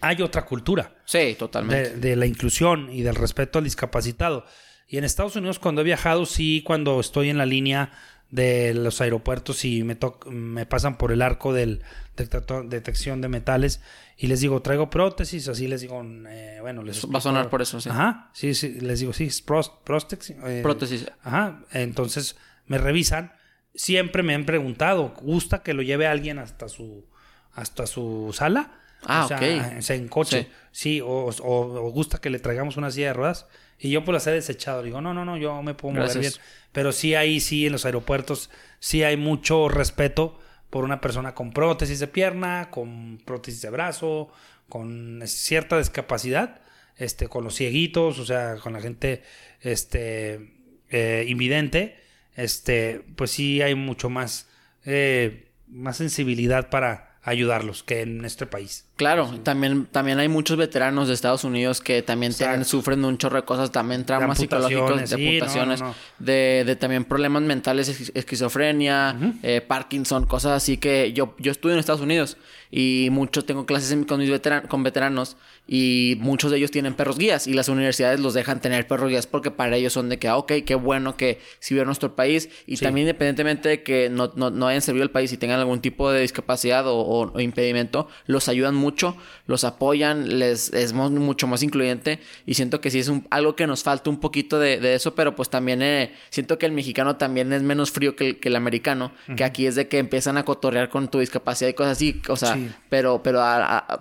[0.00, 0.94] hay otra cultura.
[1.06, 1.90] Sí, totalmente.
[1.90, 4.46] De, de, la inclusión y del respeto al discapacitado.
[4.88, 7.90] Y en Estados Unidos cuando he viajado, sí, cuando estoy en la línea
[8.30, 11.82] de los aeropuertos y me, me pasan por el arco del
[12.16, 13.80] detección de metales
[14.16, 17.04] y les digo, traigo prótesis, así les digo, eh, bueno, les...
[17.06, 17.90] Va a sonar por eso, sí.
[17.90, 20.36] Ajá, sí, sí, les digo, sí, es prótesis.
[20.44, 21.06] Eh, prótesis.
[21.22, 23.32] Ajá, entonces me revisan.
[23.74, 27.06] Siempre me han preguntado, ¿gusta que lo lleve alguien hasta su,
[27.52, 28.80] hasta su sala?
[29.06, 29.78] Ah, ok.
[29.78, 30.48] O sea, en coche.
[30.72, 33.46] Sí, o, o, gusta que le traigamos una silla de ruedas.
[33.78, 34.82] Y yo pues las he desechado.
[34.82, 36.32] Digo, no, no, no, yo me puedo mover bien.
[36.72, 38.50] Pero sí ahí, sí, en los aeropuertos,
[38.80, 40.38] sí hay mucho respeto
[40.70, 44.32] por una persona con prótesis de pierna, con prótesis de brazo,
[44.68, 46.60] con cierta discapacidad,
[46.96, 49.22] este, con los cieguitos, o sea, con la gente,
[49.60, 50.52] este,
[50.90, 51.96] eh, invidente,
[52.34, 54.48] este, pues sí hay mucho más,
[54.84, 58.84] eh, más sensibilidad para ayudarlos que en este país.
[58.96, 63.36] Claro, también, también hay muchos veteranos de Estados Unidos que también tienen, sufren un chorro
[63.36, 65.82] de cosas, también traumas psicológicos, amputaciones,
[66.18, 71.78] de, de, también problemas mentales, esquizofrenia, eh, Parkinson, cosas así que yo, yo estuve en
[71.78, 72.36] Estados Unidos
[72.70, 74.30] y mucho tengo clases con mis
[74.68, 78.86] con veteranos y muchos de ellos tienen perros guías y las universidades los dejan tener
[78.86, 81.86] perros guías porque para ellos son de que, ah, ok, qué bueno que si vieron
[81.86, 85.38] nuestro país y también independientemente de que no, no, no, hayan servido el país y
[85.38, 86.96] tengan algún tipo de discapacidad o,
[87.32, 92.20] o impedimento, los ayudan mucho, los apoyan, les es mucho más incluyente.
[92.46, 95.34] Y siento que sí es un, algo que nos falta un poquito de, eso, pero
[95.34, 99.44] pues también eh, siento que el mexicano también es menos frío que el, americano, que
[99.44, 102.58] aquí es de que empiezan a cotorrear con tu discapacidad y cosas así, o sea,
[102.88, 103.42] pero, pero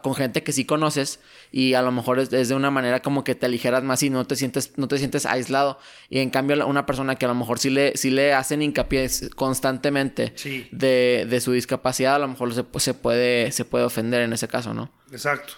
[0.01, 1.19] con gente que sí conoces
[1.55, 4.25] y a lo mejor es, de una manera como que te aligeras más y no
[4.25, 5.77] te sientes, no te sientes aislado.
[6.09, 9.07] Y en cambio una persona que a lo mejor sí le, sí le hacen hincapié
[9.35, 10.33] constantemente
[10.71, 14.47] de, de, su discapacidad, a lo mejor se, se, puede, se puede ofender en ese
[14.47, 14.91] caso, ¿no?
[15.11, 15.53] Exacto.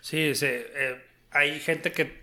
[0.00, 2.20] Sí, sí eh, hay gente que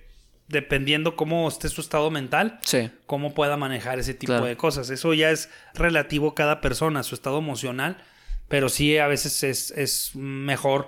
[0.47, 2.61] dependiendo cómo esté su estado mental,
[3.07, 4.89] cómo pueda manejar ese tipo de cosas.
[4.89, 7.97] Eso ya es relativo a cada persona, su estado emocional,
[8.47, 10.87] pero sí a veces es, es mejor,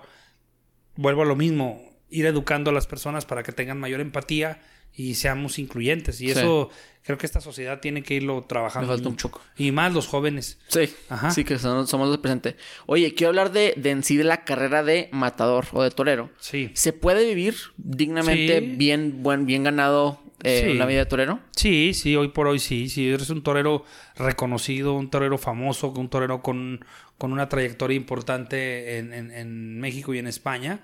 [0.96, 4.62] vuelvo a lo mismo, ir educando a las personas para que tengan mayor empatía
[4.94, 6.20] y seamos incluyentes.
[6.22, 6.70] Y eso
[7.04, 8.88] creo que esta sociedad tiene que irlo trabajando.
[8.90, 9.42] Me falta un choco.
[9.58, 10.60] Y más los jóvenes.
[10.68, 11.32] Sí, Ajá.
[11.32, 12.56] sí que son- somos los presentes.
[12.88, 16.32] Oye, quiero hablar de, de en sí de la carrera de matador o de torero.
[16.40, 16.72] Sí.
[16.74, 18.66] ¿Se puede vivir dignamente, Sí.
[18.78, 20.72] bien, buen, bien ganado eh, Sí.
[20.76, 21.40] una vida de torero?
[21.56, 22.90] Sí, sí, hoy por hoy sí.
[22.90, 23.84] Si eres un torero
[24.16, 26.84] reconocido, un torero famoso, un torero con,
[27.18, 30.80] con una trayectoria importante en, en- en México y en España,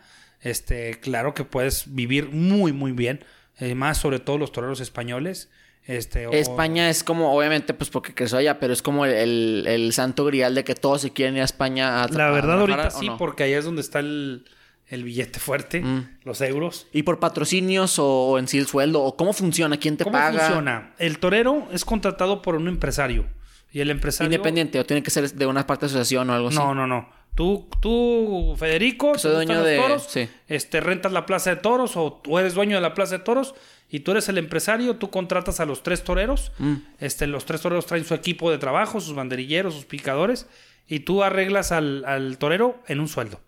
[0.45, 3.25] este, claro que puedes vivir muy, muy bien.
[3.59, 5.49] Eh, más sobre todo los toreros españoles.
[5.85, 9.67] Este, o- España es como, obviamente, pues porque creció allá, pero es como el, el-
[9.67, 12.55] el santo grial de que todos se quieren ir a España a La a verdad,
[12.57, 13.17] trabajar, ahorita ¿o sí, no?
[13.17, 14.45] porque allá es donde está el,
[14.87, 16.17] el billete fuerte, Mm.
[16.25, 16.87] los euros.
[16.91, 19.03] ¿Y por patrocinios o en sí el sueldo?
[19.03, 19.77] ¿O cómo funciona?
[19.77, 20.39] ¿Quién te ¿Cómo paga?
[20.39, 20.93] funciona?
[20.97, 23.25] El torero es contratado por un empresario.
[23.71, 24.31] Y el empresario.
[24.31, 26.57] Independiente, o tiene que ser de una parte de asociación o algo así.
[26.57, 27.09] No, no, no.
[27.35, 30.29] Tú, tú Federico, soy dueño de- toros, sí.
[30.47, 33.55] este, rentas la plaza de toros o tú eres dueño de la plaza de toros
[33.89, 36.53] y tú eres el empresario, tú contratas a los tres toreros.
[36.59, 36.75] Mm.
[36.99, 40.47] Este, los tres toreros traen su equipo de trabajo, sus banderilleros, sus picadores
[40.87, 43.41] y tú arreglas al, al torero en un sueldo.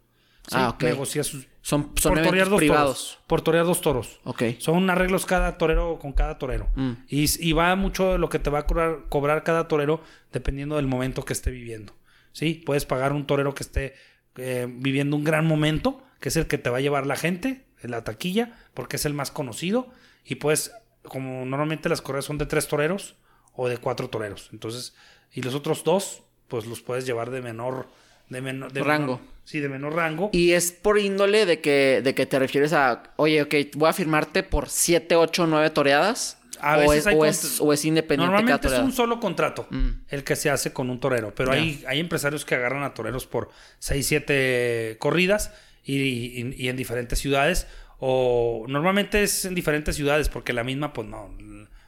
[0.48, 0.56] ¿sí?
[0.58, 0.84] Ah, ok.
[0.84, 2.98] Negocias sus- Son, son por torear dos privados.
[3.12, 3.20] toros.
[3.28, 4.20] Por torear dos toros.
[4.26, 4.44] Ok.
[4.60, 6.68] Son arreglos cada torero con cada torero.
[6.76, 6.92] Mm.
[7.10, 10.02] Y, y va mucho de lo que te va a cobrar, cobrar cada torero
[10.34, 11.94] dependiendo del momento que esté viviendo.
[12.38, 12.62] ¿Sí?
[12.68, 13.96] Puedes pagar un torero que esté
[14.36, 17.64] eh, viviendo un gran momento, que es el que te va a llevar la gente
[17.82, 19.88] en la taquilla, porque es el más conocido.
[20.24, 20.72] Y pues,
[21.02, 23.16] como normalmente las correas son de tres toreros
[23.56, 24.50] o de cuatro toreros.
[24.54, 24.94] Entonces,
[25.34, 27.88] y los otros dos, pues los puedes llevar de menor.
[28.30, 29.16] De menor de Rango.
[29.18, 30.30] menor- sí, de menor rango.
[30.32, 33.94] Y es por índole de que, de que te refieres a, oye, ok, voy a
[33.94, 36.37] firmarte por 7, 8, 9 toreas.
[36.62, 39.20] A o, veces es, hay o, es, o es independiente cada Normalmente es un solo
[39.20, 39.90] contrato Mm.
[40.10, 43.26] el que se hace con un torero, pero hay, hay empresarios que agarran a toreros
[43.26, 43.50] por
[43.80, 45.54] 6, 7 corridas
[45.84, 47.68] y, y- y en diferentes ciudades.
[48.00, 51.36] O normalmente es en diferentes ciudades porque la misma, pues no,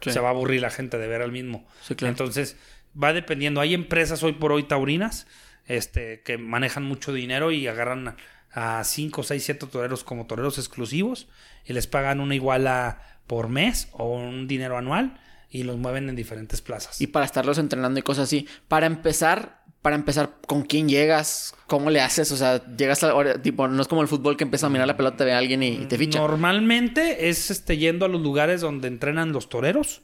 [0.02, 0.12] Sí.
[0.12, 1.68] se va a aburrir la gente de ver al mismo.
[1.82, 2.12] Sí, claro.
[2.12, 2.56] Entonces
[3.02, 3.60] va dependiendo.
[3.62, 5.28] Hay empresas hoy por hoy taurinas
[5.68, 8.16] este, que manejan mucho dinero y agarran
[8.52, 11.28] a 5, 6, 7 toreros como toreros exclusivos
[11.66, 15.20] y les pagan una iguala por mes o un dinero anual
[15.52, 17.00] y los mueven en diferentes plazas.
[17.00, 18.48] Y para estarlos entrenando y cosas así.
[18.68, 21.54] Para empezar, para empezar, ¿con quién llegas?
[21.68, 22.32] ¿Cómo le haces?
[22.32, 24.98] O sea, llegas a tipo, no es como el fútbol que empieza a mirar la
[24.98, 26.18] pelota, ve a alguien y, y te ficha.
[26.18, 30.02] Normalmente es este, yendo a los lugares donde entrenan los toreros.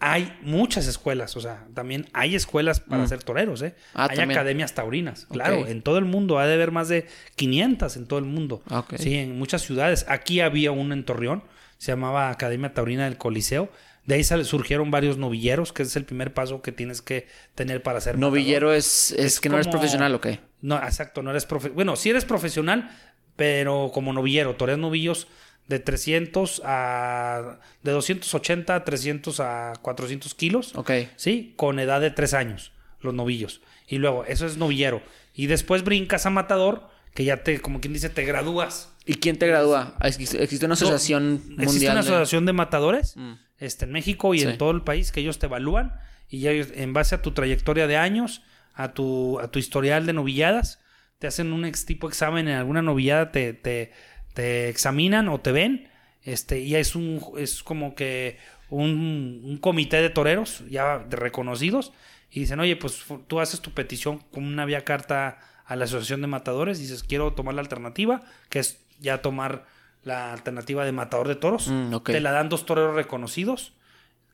[0.00, 3.76] Hay muchas escuelas, o sea, también hay escuelas para ser toreros, ¿eh?
[3.94, 4.38] Ah, hay también.
[4.38, 7.06] academias taurinas, claro, en todo el mundo, ha de haber más de
[7.36, 8.62] 500 en todo el mundo.
[8.68, 8.84] Ah.
[8.96, 10.04] Sí, en muchas ciudades.
[10.08, 11.44] Aquí había uno en Torreón,
[11.82, 13.68] se llamaba Academia Taurina del Coliseo.
[14.06, 17.26] De ahí surgieron varios novilleros, que es el primer paso que tienes que
[17.56, 18.20] tener para ser.
[18.20, 20.28] Novillero es, es, Es que no eres profesional, ¿ok?
[20.60, 21.74] No, exacto, no eres profesional.
[21.74, 22.96] Bueno, sí eres profesional,
[23.34, 25.26] pero como novillero, toreas novillos
[25.66, 27.58] de 300 a...
[27.82, 30.76] de 280 a 300 a 400 kilos.
[30.76, 30.92] Ok.
[31.16, 32.70] Sí, con edad de 3 años,
[33.00, 33.60] los novillos.
[33.88, 35.02] Y luego, eso es novillero.
[35.34, 38.91] Y después brincas a matador, que ya te, como quien dice, te gradúas.
[39.04, 39.96] ¿Y quién te gradúa?
[40.02, 41.62] ¿Existe, existe una asociación mundial?
[41.62, 43.32] Existe una de- asociación de matadores Mm.
[43.58, 44.46] este, en México y Sí.
[44.46, 45.94] en todo el país que ellos te evalúan
[46.28, 48.42] y ya en base a tu trayectoria de años,
[48.74, 50.80] a tu, a tu historial de novilladas,
[51.18, 53.92] te hacen un ex tipo examen en alguna novillada, te, te,
[54.34, 55.88] te examinan o te ven,
[56.24, 58.38] este, y es un es como que
[58.70, 61.92] un, un comité de toreros ya de reconocidos
[62.30, 66.22] y dicen, oye, pues tú haces tu petición con una vía carta a la Asociación
[66.22, 69.66] de Matadores, dices, quiero tomar la alternativa, que es ya tomar
[70.02, 71.68] la alternativa de matador de toros.
[71.68, 71.96] Mm.
[72.04, 73.74] Te la dan dos toreros reconocidos,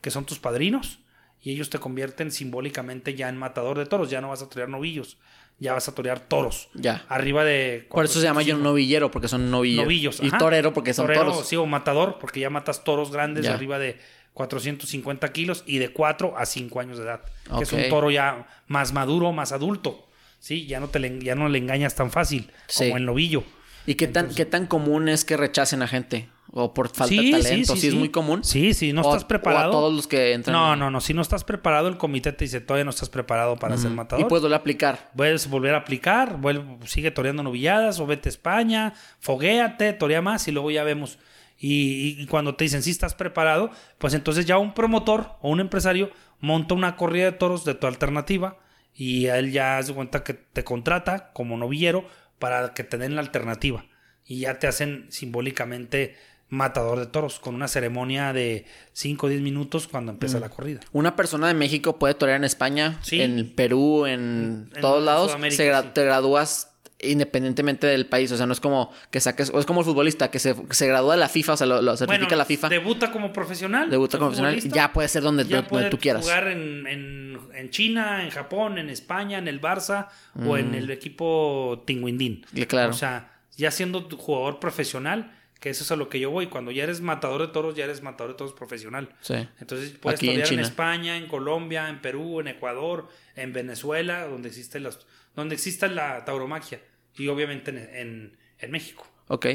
[0.00, 1.00] que son tus padrinos,
[1.42, 4.08] y ellos te convierten simbólicamente ya en matador de toros.
[4.10, 5.18] Ya no vas a torear novillos,
[5.58, 6.68] ya vas a torear toros.
[6.74, 7.04] Ya.
[7.08, 7.86] Arriba de.
[7.90, 9.84] Por eso se llama yo 400, novillero, porque son novillos.
[9.84, 10.20] novillos.
[10.22, 10.38] Y ajá.
[10.38, 11.46] torero, porque son Torero, toros.
[11.48, 13.54] Sí, o matador, porque ya matas toros grandes Ya.
[13.54, 13.98] arriba de
[14.34, 17.22] 450 kilos y de 4 a 5 años de edad.
[17.56, 20.06] Que es un toro ya más maduro, más adulto.
[20.40, 22.84] Sí, ya no, te le, ya no le engañas tan fácil Sí.
[22.84, 23.42] como el novillo.
[23.88, 26.28] ¿Y qué tan, qué tan común es que rechacen a gente?
[26.50, 27.76] ¿O por falta de talento?
[27.76, 28.42] ¿Sí, es muy común?
[28.44, 29.66] Sí, sí, no O- estás preparado.
[29.66, 30.52] O a todos los que entran.
[30.54, 31.00] No, no, no.
[31.00, 33.94] Si no estás preparado, el comité te dice todavía no estás preparado para ser Y
[33.94, 34.28] matador.
[34.28, 35.10] puedes volver a aplicar.
[35.16, 40.46] Puedes volver a aplicar, vuelve, sigue toreando novilladas o vete a España, foguéate, torea más
[40.48, 41.18] y luego ya vemos.
[41.58, 45.50] Y, y- y cuando te dicen si estás preparado, pues entonces ya un promotor o
[45.50, 46.10] un empresario
[46.40, 48.56] monta una corrida de toros de tu alternativa
[48.94, 52.04] y a él ya hace cuenta que te contrata como novillero
[52.38, 53.84] para que te den la alternativa.
[54.24, 56.16] Y ya te hacen simbólicamente
[56.50, 60.80] matador de toros con una ceremonia de 5 o 10 minutos cuando empieza la corrida.
[60.92, 63.20] Una persona de México puede torear en España, Sí.
[63.20, 65.26] en Perú, en, En todos lados.
[65.30, 65.88] Sudamérica, Se gra- sí.
[65.92, 68.30] Te gradúas independientemente del país.
[68.32, 70.86] O sea, no es como que saques, o es como el futbolista que se, se
[70.86, 72.68] gradúa de la FIFA, o sea, lo, lo certifica Bueno, la FIFA.
[72.68, 73.90] Debuta como profesional.
[73.90, 76.22] Debuta como profesional, ya puede ser donde, ya donde puede tú quieras.
[76.22, 80.08] jugar en, en- en China, en Japón, en España, en el Barça
[80.46, 82.46] o en el equipo Tinguindín.
[82.54, 82.90] Y claro.
[82.90, 86.46] O sea, ya siendo tu jugador profesional, que eso es a lo que yo voy.
[86.46, 89.08] Cuando ya eres matador de toros, ya eres matador de toros profesional.
[89.22, 89.34] Sí.
[89.60, 90.60] Entonces puedes Aquí en.
[90.60, 95.04] España, en Colombia, en Perú, en Ecuador, en Venezuela, donde existe, los,
[95.38, 96.80] donde exista la tauromaquia.
[97.16, 99.06] Y obviamente en, en- en México.
[99.28, 99.46] Ok.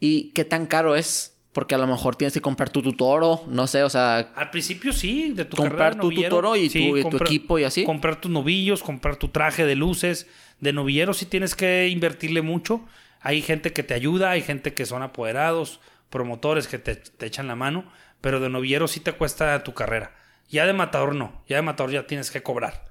[0.00, 1.36] ¿Y qué tan caro es?
[1.52, 4.50] Porque a lo mejor tienes que comprar tu, tu toro, no sé, o sea, Al
[4.50, 7.64] principio sí, de tu Comprar tu- tu toro y sí, tu- y tu equipo y
[7.64, 7.84] así.
[7.84, 10.26] Comprar tus novillos, comprar tu traje de luces.
[10.60, 12.84] De novillero sí tienes que invertirle mucho.
[13.20, 17.46] Hay gente que te ayuda, hay gente que son apoderados, promotores que te, te echan
[17.48, 17.84] la mano,
[18.20, 20.14] pero de novillero sí te cuesta tu carrera.
[20.48, 22.84] Ya de matador no, ya de matador ya tienes que cobrar.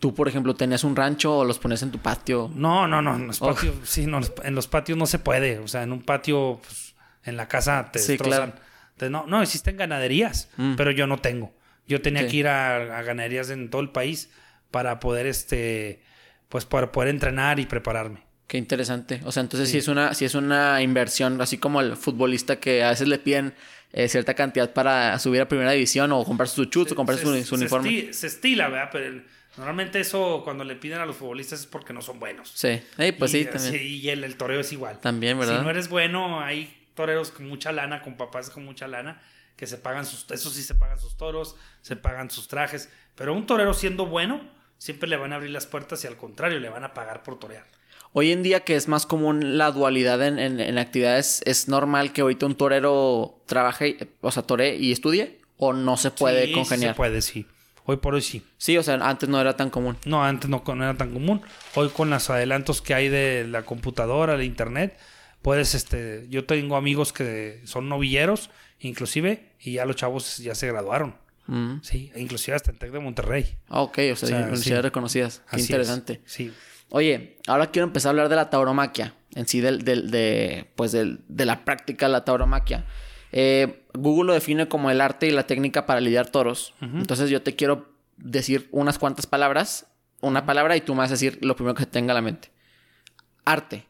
[0.00, 2.50] Tú, por ejemplo, tenías un rancho o los pones en tu patio.
[2.54, 3.54] No, no, no, en los Oh.
[3.54, 5.58] patios, sí, no, en los patios no se puede.
[5.58, 6.94] O sea, en un patio, pues,
[7.24, 8.50] en la casa te Sí, destrozan.
[8.52, 8.62] claro.
[8.92, 10.74] Entonces, no, no, existen ganaderías, Mm.
[10.76, 11.52] pero yo no tengo.
[11.86, 12.28] Yo tenía Sí.
[12.28, 14.30] que ir a, a ganaderías en todo el país
[14.70, 16.02] para poder, este,
[16.48, 18.22] pues, para poder entrenar y prepararme.
[18.46, 19.20] Qué interesante.
[19.24, 22.82] O sea, entonces sí, es una, sí es una inversión, así como el futbolista que
[22.82, 23.54] a veces le piden
[23.92, 27.44] eh, cierta cantidad para subir a primera división o comprarse su chutes o comprarse su,
[27.44, 28.12] su uniforme.
[28.12, 28.88] Se estila, ¿verdad?
[28.92, 29.22] Pero
[29.56, 32.50] normalmente eso, cuando le piden a los futbolistas es porque no son buenos.
[32.54, 32.80] Sí.
[33.18, 33.76] Pues y, sí, también.
[33.86, 34.98] Y el, el toreo es igual.
[35.00, 35.58] También, ¿verdad?
[35.58, 39.20] Si no eres bueno, hay toreros con mucha lana, con papás con mucha lana,
[39.56, 43.34] que se pagan sus, eso sí se pagan sus toros, se pagan sus trajes, pero
[43.34, 44.40] un torero siendo bueno,
[44.78, 47.38] siempre le van a abrir las puertas y al contrario, le van a pagar por
[47.38, 47.66] torear.
[48.12, 52.12] Hoy en día que es más común la dualidad en, en- en actividades, ¿es normal
[52.12, 55.40] que ahorita un torero trabaje, o sea, toree y estudie?
[55.58, 56.94] ¿O no se puede Sí, sí congeniar?
[56.94, 57.46] se puede, sí.
[57.90, 58.42] Hoy por hoy sí.
[58.56, 59.96] Sí, o sea, antes no era tan común.
[60.04, 61.42] No, antes no, no era tan común.
[61.74, 64.96] Hoy con los adelantos que hay de la computadora, de internet,
[65.42, 70.68] puedes, este, yo tengo amigos que son novilleros, inclusive, y ya los chavos ya se
[70.68, 71.16] graduaron.
[71.46, 71.80] Mm.
[71.82, 73.56] Sí, inclusive hasta en Tec de Monterrey.
[73.68, 74.82] Ah, ok, o sea, O sea, universidades sí.
[74.82, 75.38] reconocidas.
[75.50, 75.70] Qué Así es.
[75.70, 76.20] interesante.
[76.26, 76.52] Sí.
[76.90, 80.92] Oye, ahora quiero empezar a hablar de la tauromaquia, en sí, del, del- de, pues
[80.92, 82.84] del- de la práctica de la tauromaquia.
[83.32, 86.74] Eh, Google lo define como el arte y la técnica para lidiar toros.
[86.80, 89.86] Entonces yo te quiero decir unas cuantas palabras,
[90.20, 92.22] una palabra y tú me vas a decir lo primero que se tenga a la
[92.22, 92.50] mente.
[93.44, 93.86] Arte.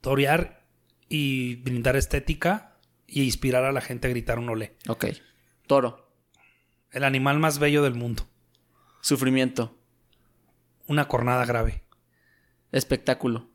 [0.00, 0.64] torear
[1.08, 4.76] y brindar estética y inspirar a la gente a gritar un olé.
[4.88, 5.06] Ok.
[5.66, 6.08] Toro.
[6.90, 8.26] El animal más bello del mundo.
[9.00, 9.76] Sufrimiento.
[10.86, 11.82] Una cornada grave.
[12.72, 13.48] Espectáculo.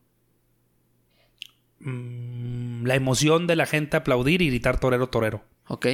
[1.80, 2.41] Mm,
[2.84, 5.42] la emoción de la gente aplaudir y gritar torero, torero.
[5.68, 5.86] Ok.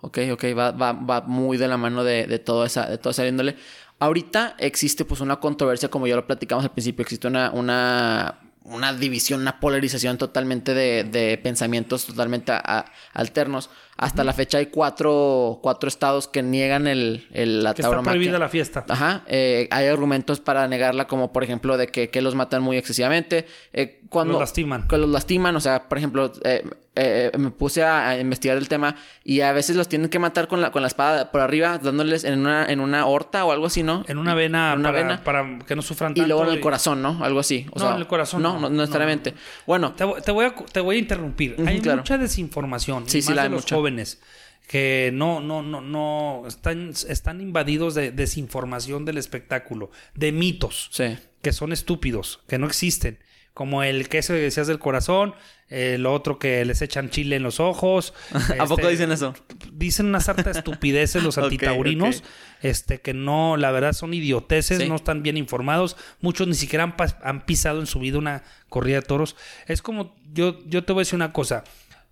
[0.00, 0.44] Ok, ok.
[0.56, 3.56] Va, va, va muy de la mano de, de, toda esa, de toda esa índole.
[3.98, 8.92] Ahorita existe pues una controversia, como ya lo platicamos al principio, existe una, una, una
[8.94, 13.70] división, una polarización totalmente de, de pensamientos totalmente a- a- alternos.
[13.96, 18.38] Hasta la fecha hay cuatro, cuatro estados que niegan el, el, la Que está prohibida
[18.40, 18.84] la fiesta.
[18.88, 22.76] Ajá, eh, hay argumentos para negarla, como por ejemplo de que, que los matan muy
[22.76, 23.46] excesivamente.
[23.72, 24.88] eh, cuando, Los lastiman.
[24.88, 26.64] Que los lastiman, o sea, por ejemplo, eh,
[26.96, 30.46] eh, me puse a, a investigar el tema y a veces los tienen que matar
[30.48, 33.66] con la, con la espada por arriba, dándoles en una, en una horta o algo
[33.66, 34.04] así, ¿no?
[34.06, 35.24] En una vena, En una para, vena.
[35.24, 36.28] para que no sufran Y tanto.
[36.28, 37.18] luego en el corazón, ¿no?
[37.24, 37.66] Algo así.
[37.72, 38.60] O No, sea, en el corazón No, no.
[38.60, 39.34] no, No, necesariamente.
[39.66, 41.56] Bueno, Te, voy- te voy a, te voy a interrumpir.
[41.66, 41.98] Hay claro.
[41.98, 43.08] mucha desinformación.
[43.08, 43.74] Sí, y sí, la de hay los mucha.
[43.76, 44.20] jóvenes
[44.68, 51.18] que no, no, no, no están, están invadidos de desinformación del espectáculo, de mitos sí.
[51.42, 53.18] que son estúpidos, que no existen.
[53.54, 55.34] Como el que eso que decías del corazón,
[55.68, 58.12] eh, lo otro que les echan chile en los ojos.
[58.58, 59.32] ¿A poco este, dicen eso?
[59.72, 62.24] Dicen una sarta de estupideces los antitaurinos,
[62.62, 64.88] este que no, la verdad son idioteces, Sí.
[64.88, 68.96] no están bien informados, muchos ni siquiera han, han pisado en su vida una corrida
[68.96, 69.36] de toros.
[69.66, 71.62] Es como, yo, yo te voy a decir una cosa,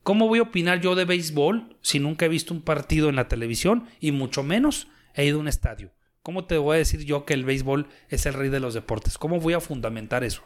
[0.05, 3.27] ¿cómo voy a opinar yo de béisbol si nunca he visto un partido en la
[3.27, 5.91] televisión y mucho menos he ido a un estadio?
[6.23, 9.19] ¿Cómo te voy a decir yo que el béisbol es el rey de los deportes?
[9.19, 10.45] ¿Cómo voy a fundamentar eso?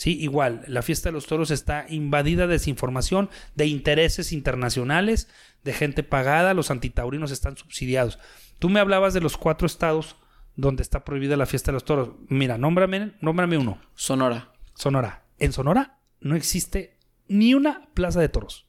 [0.00, 5.28] Sí, igual, la fiesta de los toros está invadida de desinformación, de intereses internacionales,
[5.62, 8.18] de gente pagada, los antitaurinos están subsidiados.
[8.58, 10.16] Tú me hablabas de los cuatro estados
[10.56, 12.12] donde está prohibida la fiesta de los toros.
[12.30, 13.78] Mira, nómbrame, nómbrame uno.
[13.94, 14.54] Sonora.
[14.72, 15.26] Sonora.
[15.38, 16.96] En Sonora no existe
[17.28, 18.66] ni una plaza de toros.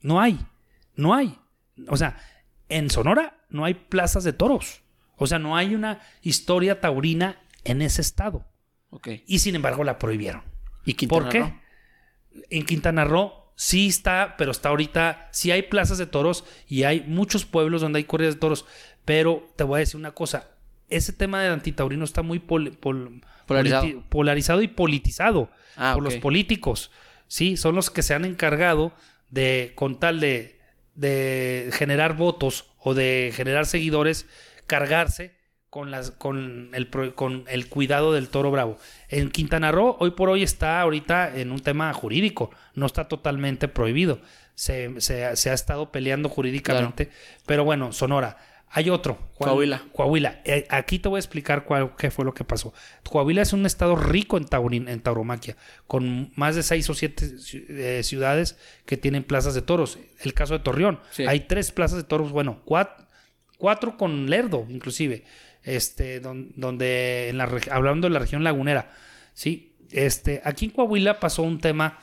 [0.00, 0.40] No hay.
[0.94, 1.38] No hay.
[1.88, 2.16] O sea,
[2.70, 4.80] en Sonora no hay plazas de toros.
[5.16, 8.46] O sea, no hay una historia taurina en ese estado.
[9.26, 10.42] Y sin embargo la prohibieron.
[10.84, 11.40] ¿Y Quintana ¿Por qué?
[11.40, 11.54] Roo?
[12.50, 17.04] En Quintana Roo sí está, pero está ahorita, sí hay plazas de toros y hay
[17.06, 18.64] muchos pueblos donde hay corridas de toros.
[19.04, 20.48] Pero te voy a decir una cosa,
[20.88, 24.62] ese tema del antitaurino está muy polarizado.
[24.62, 26.90] y politizado ah, por los políticos.
[27.26, 28.92] Sí, son los que se han encargado
[29.28, 30.60] de, con tal de,
[30.94, 34.26] de generar votos o de generar seguidores,
[34.66, 35.37] cargarse
[35.70, 38.78] con, las, con, el, con el cuidado del toro bravo.
[39.08, 43.68] En Quintana Roo, hoy por hoy está ahorita en un tema jurídico, no está totalmente
[43.68, 44.20] prohibido.
[44.54, 47.10] Se, se, ha estado peleando jurídicamente,
[47.46, 48.38] pero bueno, Sonora.
[48.70, 49.18] Hay otro.
[49.38, 49.82] Coahuila.
[49.92, 50.40] Coahuila.
[50.44, 52.74] Eh, aquí te voy a explicar cuál, qué fue lo que pasó.
[53.08, 55.56] Coahuila es un estado rico en, taurin, en tauromaquia,
[55.86, 57.30] con más de seis o siete
[57.70, 59.98] eh, ciudades que tienen plazas de toros.
[60.20, 61.00] El caso de Torreón.
[61.26, 63.06] Hay tres plazas de toros, bueno, cuatro,
[63.56, 65.24] cuatro con Lerdo, inclusive
[65.68, 68.90] este, donde, en la, hablando de la región lagunera,
[69.34, 69.74] ¿sí?
[69.90, 71.98] Este, aquí en Coahuila pasó un tema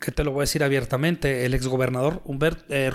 [0.00, 1.46] que te lo voy a decir abiertamente.
[1.46, 2.22] El exgobernador
[2.68, 2.90] eh,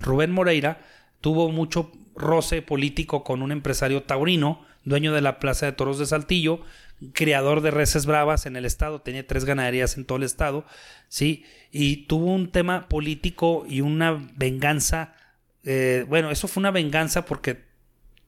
[0.00, 0.80] Rubén Moreira
[1.20, 6.06] tuvo mucho roce político con un empresario taurino, dueño de la Plaza de Toros de
[6.06, 6.60] Saltillo,
[7.12, 10.64] criador de reses bravas en el estado, tenía tres ganaderías en todo el estado,
[11.08, 11.44] ¿sí?
[11.70, 15.14] Y tuvo un tema político y una venganza.
[15.64, 17.71] Eh, bueno, eso fue una venganza porque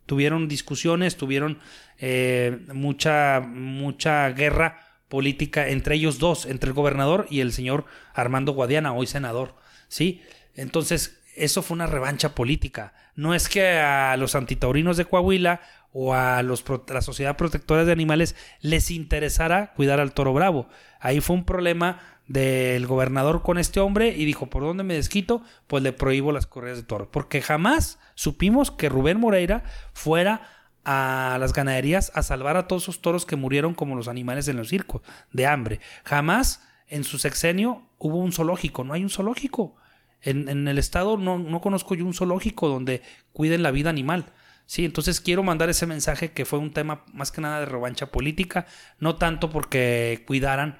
[0.06, 1.58] tuvieron discusiones, tuvieron
[1.98, 7.84] eh, mucha, mucha guerra política entre ellos dos, entre el gobernador y el señor
[8.14, 9.54] Armando Guadiana, hoy senador,
[9.88, 10.22] ¿sí?
[10.54, 12.94] Entonces, eso fue una revancha política.
[13.14, 15.60] No es que a los antitaurinos de Coahuila
[15.92, 20.68] o a los, la Sociedad Protectora de Animales les interesara cuidar al toro bravo.
[21.00, 25.42] Ahí fue un problema del gobernador con este hombre y dijo, ¿por dónde me desquito?
[25.66, 27.10] Pues le prohíbo las correas de toro.
[27.10, 30.48] Porque jamás supimos que Rubén Moreira fuera
[30.84, 34.56] a las ganaderías a salvar a todos esos toros que murieron como los animales en
[34.56, 35.02] los circos,
[35.32, 35.80] de hambre.
[36.04, 39.76] Jamás en su sexenio hubo un zoológico, no hay un zoológico.
[40.20, 43.02] En, el estado no, no, conozco yo un zoológico donde
[43.32, 44.26] cuiden la vida animal.
[44.66, 48.10] Sí, entonces quiero mandar ese mensaje que fue un tema más que nada de revancha
[48.10, 48.66] política,
[48.98, 50.78] no tanto porque cuidaran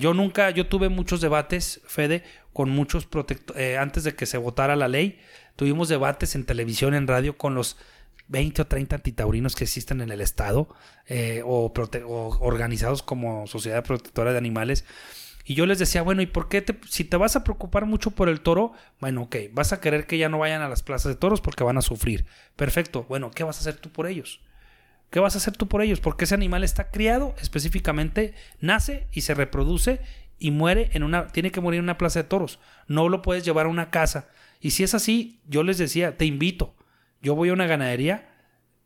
[0.00, 4.38] yo nunca, yo tuve muchos debates, Fede, con muchos protectores, eh, antes de que se
[4.38, 5.20] votara la ley,
[5.56, 7.76] tuvimos debates en televisión, en radio, con los
[8.28, 10.68] 20 o 30 antitaurinos que existen en el Estado,
[11.06, 11.72] eh, o,
[12.40, 14.84] organizados como Sociedad Protectora de Animales.
[15.44, 18.10] Y yo les decía, bueno, ¿y por qué te, si te vas a preocupar mucho
[18.10, 18.72] por el toro?
[19.00, 21.64] Bueno, ok, vas a querer que ya no vayan a las plazas de toros porque
[21.64, 22.26] van a sufrir.
[22.54, 24.40] Perfecto, bueno, ¿qué vas a hacer tú por ellos?
[25.10, 26.00] ¿Qué vas a hacer tú por ellos?
[26.00, 30.00] Porque ese animal está criado específicamente, nace y se reproduce
[30.38, 32.58] y muere en una, tiene que morir en una plaza de toros.
[32.86, 34.28] No lo puedes llevar a una casa.
[34.60, 36.74] Y si es así, yo les decía, te invito.
[37.22, 38.28] Yo voy a una ganadería,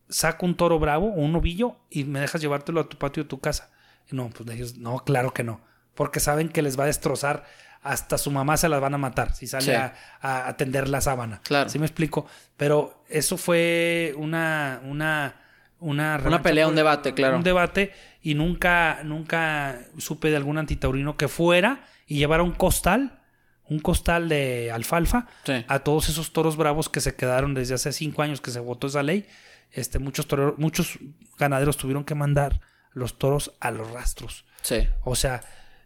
[0.08, 3.28] saco un toro bravo o un novillo y me dejas llevártelo a tu patio de
[3.28, 3.70] tu casa.
[4.10, 5.60] no, pues ellos, no, claro que no.
[5.94, 7.44] Porque saben que les va a destrozar.
[7.82, 11.40] Hasta su mamá se las van a matar si sale a, a, atender la sábana.
[11.42, 11.68] Claro.
[11.68, 12.26] ¿Sí me explico?
[12.56, 15.41] Pero eso fue una, una
[15.82, 17.36] una, una pelea, un debate, claro.
[17.36, 23.20] Un debate y nunca, nunca supe de algún antitaurino que fuera y llevara un costal,
[23.68, 25.26] un costal de alfalfa
[25.66, 28.86] a todos esos toros bravos que se quedaron desde hace cinco años que se votó
[28.86, 29.26] esa ley.
[29.72, 30.26] Este, muchos,
[30.56, 30.98] muchos
[31.38, 32.60] ganaderos tuvieron que mandar
[32.92, 34.44] los toros a los rastros.
[34.62, 34.86] Sí.
[35.02, 35.42] O sea,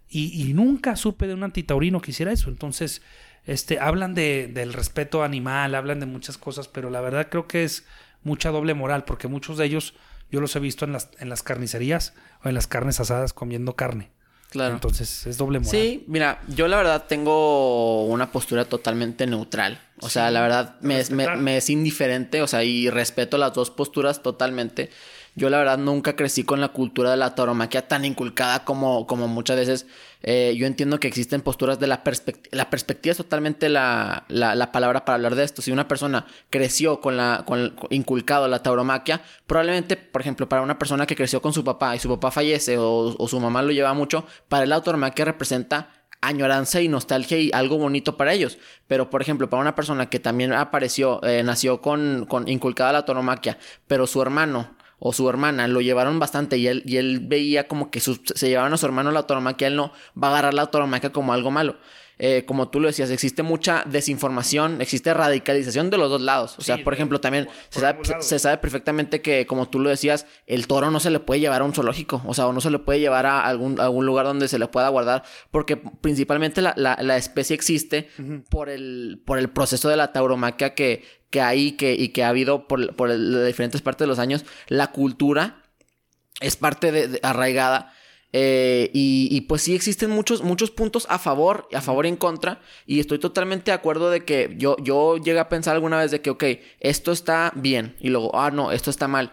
[0.08, 2.48] y, nunca supe de un antitaurino que hiciera eso.
[2.48, 3.02] Entonces,
[3.44, 7.64] este, hablan de, del respeto animal, hablan de muchas cosas, pero la verdad creo que
[7.64, 7.84] es
[8.26, 9.94] mucha doble moral, porque muchos de ellos
[10.30, 12.12] yo los he visto en las, en las carnicerías
[12.44, 14.10] o en las carnes asadas comiendo carne.
[14.50, 14.74] Claro.
[14.74, 15.70] Entonces es doble moral.
[15.70, 19.80] Sí, mira, yo la verdad tengo una postura totalmente neutral.
[20.00, 21.02] O sea, la verdad me
[21.36, 24.90] me es indiferente, o sea, y respeto las dos posturas totalmente.
[25.38, 29.28] Yo la verdad nunca crecí con la cultura de la tauromaquia tan inculcada como, como
[29.28, 29.86] muchas veces.
[30.22, 32.56] Eh, yo entiendo que existen posturas de la perspectiva.
[32.56, 35.60] La perspectiva es totalmente la, la, palabra para hablar de esto.
[35.60, 40.78] Si una persona creció con la con, inculcado la tauromaquia, probablemente, por ejemplo, para una
[40.78, 43.92] persona que creció con su papá y su papá fallece o, su mamá lo lleva
[43.92, 45.90] mucho, para él la tauromaquia representa
[46.22, 48.56] añoranza y nostalgia y algo bonito para ellos.
[48.86, 53.04] Pero, por ejemplo, para una persona que también apareció, eh, nació con, con inculcada la
[53.04, 57.68] tauromaquia, pero su hermano o su hermana lo llevaron bastante y él, y él veía
[57.68, 60.66] como que se llevaban a su hermano la tauromaquia, él no va a agarrar la
[60.66, 61.76] tauromaquia como algo malo.
[62.18, 66.58] Eh, como tú lo decías, existe mucha desinformación, existe radicalización de los dos lados.
[66.58, 70.90] O sea, por ejemplo, también se, sabe, perfectamente que, como tú lo decías, el toro
[70.90, 73.00] no se le puede llevar a un zoológico, o sea, o no se le puede
[73.00, 77.54] llevar a algún, algún lugar donde se le pueda guardar, porque principalmente la, la, especie
[77.54, 78.08] existe
[78.48, 82.28] por, el, por el proceso de la tauromaquia que, que hay que, y que ha
[82.28, 83.10] habido por, por
[83.46, 84.44] diferentes partes de los años.
[84.68, 85.62] La cultura
[86.40, 87.92] es parte de arraigada
[88.38, 92.60] eh, y, pues sí existen muchos, muchos puntos a favor, a favor y en contra.
[92.84, 96.20] Y estoy totalmente de acuerdo de que yo, yo llegué a pensar alguna vez de
[96.20, 96.44] que, ok,
[96.80, 97.96] esto está bien.
[97.98, 99.32] Y luego, ah, no, esto está mal.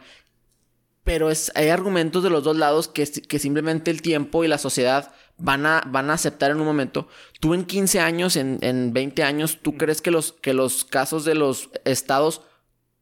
[1.04, 4.58] pero es, hay argumentos de los dos lados que, que simplemente el tiempo y la
[4.58, 7.08] sociedad van a, van a aceptar en un momento.
[7.40, 11.26] Tú en 15 años, en, en 20 años, ¿tú crees que los, que los casos
[11.26, 12.42] de los estados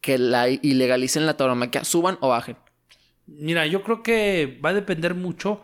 [0.02, 2.58] que la ilegalicen la tauromaquia suban o bajen?
[3.28, 5.62] Mira, yo creo que va a depender mucho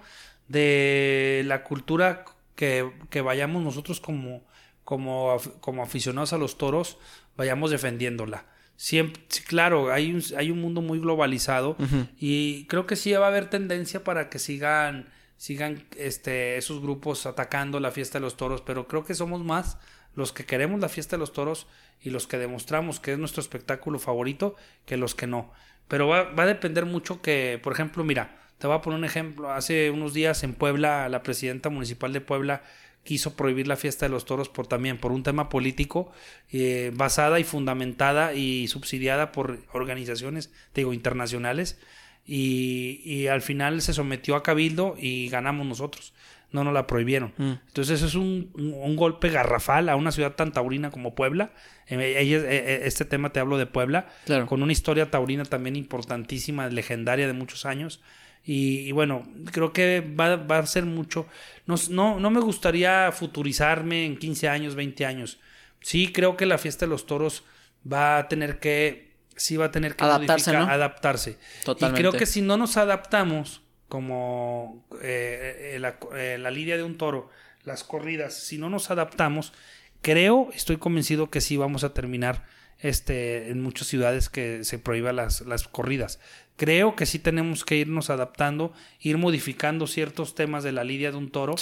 [0.47, 2.24] de la cultura
[2.55, 4.43] que, que vayamos nosotros como,
[4.84, 6.97] como, como aficionados a los toros,
[7.36, 8.45] vayamos defendiéndola.
[8.78, 11.76] Siempre, claro, hay un, hay un mundo muy globalizado
[12.20, 17.26] y creo que sí va a haber tendencia para que sigan, sigan este, esos grupos
[17.26, 19.78] atacando la fiesta de los toros, pero creo que somos más
[20.16, 21.68] los que queremos la fiesta de los toros
[22.02, 25.52] y los que demostramos que es nuestro espectáculo favorito que los que no.
[25.88, 29.06] Pero va, va a depender mucho que, por ejemplo, mira, te voy a poner un
[29.06, 29.52] ejemplo.
[29.52, 32.64] Hace unos días en Puebla, la presidenta municipal de Puebla
[33.08, 36.12] quiso prohibir la fiesta de los toros por también por un tema político
[36.52, 41.80] eh, basada y fundamentada y subsidiada por organizaciones digo internacionales
[42.28, 46.13] y, y, al final se sometió a cabildo y ganamos nosotros
[46.51, 47.51] no nos la prohibieron mm.
[47.67, 51.51] entonces es un, un, golpe garrafal a una ciudad tan taurina como Puebla
[51.88, 54.07] eh, este tema te hablo de Puebla
[54.47, 58.01] con una historia taurina también importantísima legendaria de muchos años
[58.49, 61.28] y, bueno, creo que va, va, a ser mucho.
[61.65, 65.38] No, no, no me gustaría futurizarme en 15 años, 20 años.
[65.82, 67.43] Sí, creo que la fiesta de los toros
[67.91, 69.07] va a tener que.
[69.38, 70.56] Sí, va a tener que adaptarse.
[70.56, 71.38] adaptarse.
[71.64, 72.00] Totalmente.
[72.00, 76.84] Y creo que si no nos adaptamos, como eh, eh, la, eh, la lidia de
[76.84, 77.30] un toro,
[77.64, 79.54] las corridas, si no nos adaptamos,
[80.02, 82.46] creo, estoy convencido que sí vamos a terminar
[82.80, 86.20] este, en muchas ciudades que se prohíban las, las corridas.
[86.56, 91.18] Creo que sí tenemos que irnos adaptando, ir modificando ciertos temas de la lidia de
[91.18, 91.56] un toro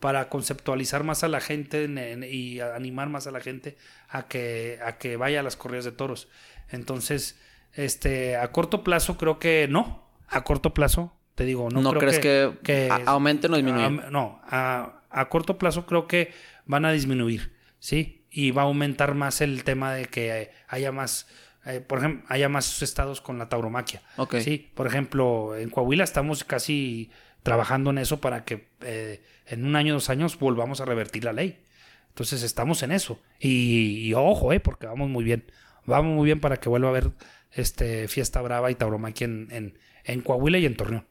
[0.00, 1.88] para conceptualizar más a la gente
[2.30, 3.76] y animar más a la gente
[4.08, 6.28] a que, a que vaya a las corridas de toros.
[6.70, 7.38] Entonces,
[7.72, 10.08] este, a corto plazo creo que no.
[10.28, 14.02] A corto plazo, te digo, no, ¿No crees que, que, aumenten o disminuyen?
[14.10, 16.32] no, a, a corto plazo creo que
[16.66, 18.24] van a disminuir, ¿sí?
[18.30, 21.26] Y va a aumentar más el tema de que haya más
[21.66, 24.00] eh, por ejemplo, haya más estados con la tauromaquia.
[24.40, 27.10] Sí, por ejemplo, en Coahuila estamos casi
[27.42, 31.32] trabajando en eso para que eh, en un año, dos años volvamos a revertir la
[31.32, 31.60] ley.
[32.08, 33.20] Entonces estamos en eso.
[33.38, 35.44] Y, ojo, eh, porque vamos muy bien.
[35.86, 37.10] Vamos muy bien para que vuelva a haber
[37.52, 41.06] este fiesta brava y tauromaquia en, en, en Coahuila y en Torreón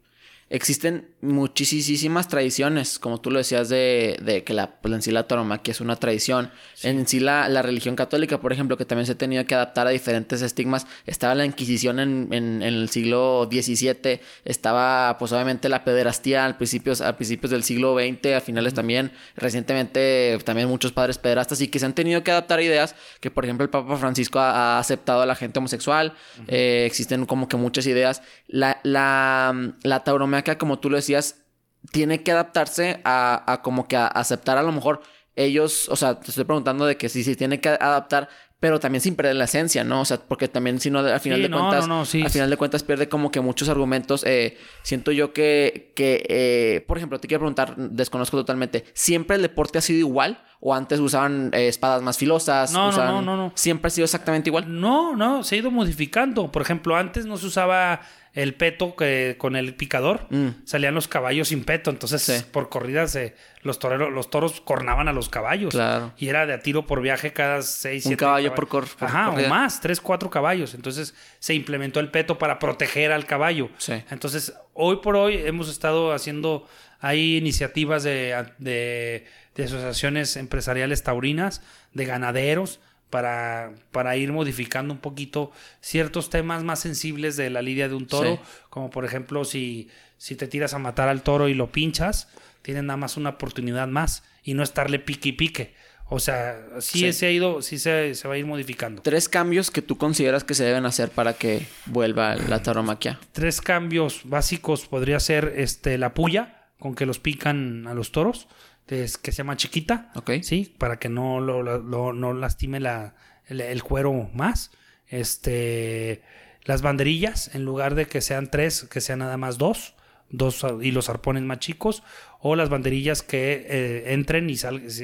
[0.50, 5.28] existen muchísimas tradiciones, como tú lo decías, de, de que la, pues en sí la
[5.28, 6.52] tauromaquia es una tradición.
[6.82, 9.86] En sí la, la, religión católica, por ejemplo, que también se ha tenido que adaptar
[9.86, 10.88] a diferentes estigmas.
[11.06, 17.02] Estaba la Inquisición en, en, el siglo XVII, estaba pues obviamente la pederastía al principios,
[17.02, 21.80] a principios del siglo XX, a finales también, recientemente también muchos padres pederastas y que
[21.80, 25.22] se han tenido que adaptar a ideas que, por ejemplo, el Papa Francisco ha, aceptado
[25.22, 26.14] a la gente homosexual.
[26.48, 28.22] Eh, existen como que muchas ideas.
[28.48, 31.44] La, la, la tauromaquia que como tú lo decías,
[31.92, 35.02] tiene que adaptarse a, como que a aceptar a lo mejor
[35.36, 38.28] ellos, o sea, te estoy preguntando de que sí, sí, tiene que adaptar,
[38.60, 40.02] pero también sin perder la esencia, ¿no?
[40.02, 43.08] O sea, porque también si no, al final de cuentas, al final de cuentas pierde
[43.08, 44.26] como que muchos argumentos.
[44.26, 49.44] Eh, siento yo que, que eh, por ejemplo, te quiero preguntar, desconozco totalmente, ¿siempre el
[49.44, 50.44] deporte ha sido igual?
[50.60, 52.74] ¿O antes usaban eh, espadas más filosas?
[52.74, 54.66] No, no, no, no, ¿Siempre ha sido exactamente igual?
[54.68, 56.52] No, no, se ha ido modificando.
[56.52, 58.02] Por ejemplo, antes no se usaba
[58.34, 60.66] el peto que con el picador mm.
[60.66, 61.90] salían los caballos sin peto.
[61.90, 63.18] Entonces, por corridas,
[63.62, 65.74] los toreros, los toros cornaban a los caballos.
[65.74, 66.14] Claro.
[66.18, 68.24] Y era de a tiro por viaje cada seis, siete.
[68.24, 70.74] Un caballo por, cor Ajá, o más, tres, cuatro caballos.
[70.74, 73.70] Entonces, se implementó el peto para proteger al caballo.
[73.78, 74.04] Sí.
[74.12, 76.68] Entonces, hoy por hoy hemos estado haciendo.
[77.02, 79.26] Hay iniciativas de, de,
[79.56, 81.62] de asociaciones empresariales taurinas,
[81.94, 85.52] de ganaderos para, para ir modificando un poquito
[85.82, 88.40] ciertos temas más sensibles de la lidia de un toro,
[88.70, 92.30] como por ejemplo si, si te tiras a matar al toro y lo pinchas,
[92.62, 95.74] tienes nada más una oportunidad más y no estarle pique y pique.
[96.12, 99.04] O sea, sí, se ha ido, sí se, se, va a ir modificando.
[99.04, 103.20] Tres cambios que tú consideras que se deben hacer para que vuelva la tauromaquia.
[103.32, 108.48] Tres cambios básicos podría ser este la puya, con que los pican a los toros
[108.90, 110.12] que se llama chiquita.
[110.16, 110.32] Ok.
[110.42, 113.14] Sí, para que no, lo, no lastime la,
[113.48, 114.72] el, cuero más.
[115.08, 116.24] Este,
[116.64, 119.96] las banderillas, en lugar de que sean tres, que sean nada más dos.
[120.32, 122.04] Dos y los arpones más chicos.
[122.40, 124.58] O las banderillas que eh, entren y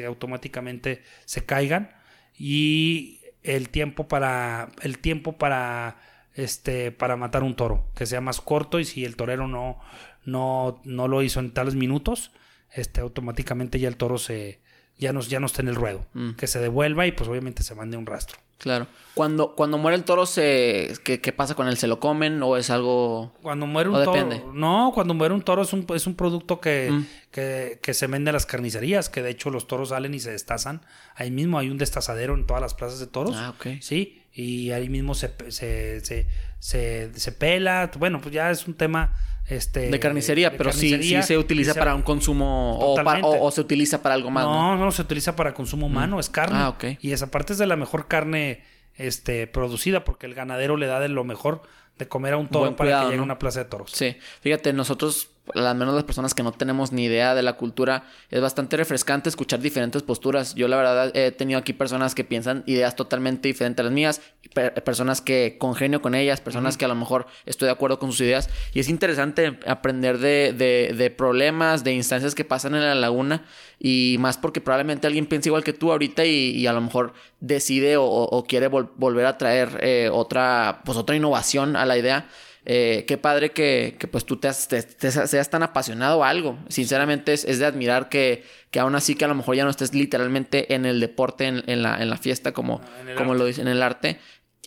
[0.03, 1.91] automáticamente se caigan.
[2.37, 4.69] Y el tiempo para.
[4.81, 5.97] El tiempo para.
[6.33, 6.91] Este.
[6.91, 7.89] para matar un toro.
[7.95, 8.79] Que sea más corto.
[8.79, 9.79] Y si el torero no.
[10.25, 12.31] no, no lo hizo en tales minutos
[12.75, 14.59] este, automáticamente ya el toro se,
[14.97, 16.05] ya no, ya no está en el ruedo.
[16.13, 16.31] Mm.
[16.31, 18.37] Que se devuelva y pues obviamente se mande un rastro.
[18.57, 18.87] Claro.
[19.15, 21.77] Cuando, cuando muere el toro, se, ¿qué, qué pasa con él?
[21.77, 23.33] ¿Se lo comen o es algo...?
[23.41, 24.53] Cuando muere un ¿O toro.
[24.53, 27.05] No, cuando muere un toro es un, es un producto que, Mm.
[27.31, 30.31] que, que se vende a las carnicerías, que de hecho los toros salen y se
[30.31, 30.81] destazan.
[31.15, 33.35] Ahí mismo hay un destazadero en todas las plazas de toros.
[33.35, 33.81] Ah, ok.
[33.81, 36.27] Sí, y ahí mismo se, se, se,
[36.59, 37.91] se, se pela.
[37.99, 39.13] Bueno, pues ya es un tema
[39.47, 41.21] este, De carnicería, de pero sí, carnicería.
[41.21, 44.31] sí se utiliza se- para un consumo o, para- o- o se utiliza para algo
[44.31, 44.75] más, ¿no?
[44.75, 46.57] No, no, se utiliza para consumo humano, es carne.
[46.57, 46.85] Ah, ok.
[47.01, 48.63] Y esa parte es de la mejor carne
[48.95, 51.61] este, producida, porque el ganadero le da de lo mejor
[51.99, 53.23] de comer a un toro Buen para cuidado, que llegue ¿no?
[53.23, 53.91] a una plaza de toros.
[53.91, 58.03] Sí, fíjate, nosotros, al menos las personas que no tenemos ni idea de la cultura,
[58.31, 60.55] es bastante refrescante escuchar diferentes posturas.
[60.55, 64.21] Yo la verdad he tenido aquí personas que piensan ideas totalmente diferentes a las mías,
[64.53, 68.11] per- personas que congenio con ellas, personas que a lo mejor estoy de acuerdo con
[68.11, 68.49] sus ideas.
[68.73, 73.43] Y es interesante aprender de, de- de problemas, de instancias que pasan en la laguna.
[73.79, 77.13] Y más porque probablemente alguien piensa igual que tú ahorita y, y a lo mejor
[77.39, 81.97] decide o, o quiere vol- volver a traer eh, otra, pues otra innovación a la
[81.97, 82.27] idea.
[82.67, 86.29] Eh, qué padre que, que, pues tú te, has- te- te seas tan apasionado a
[86.29, 86.57] algo.
[86.67, 89.69] Sinceramente es, es de admirar que, que aún así que a lo mejor ya no
[89.69, 93.45] estés literalmente en el deporte, en, en la, en la fiesta, como, Ah, como lo
[93.45, 94.19] dice en el arte,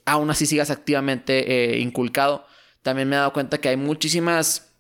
[0.04, 2.46] aún así sigas activamente eh, inculcado.
[2.82, 4.70] También me he dado cuenta que hay muchísimas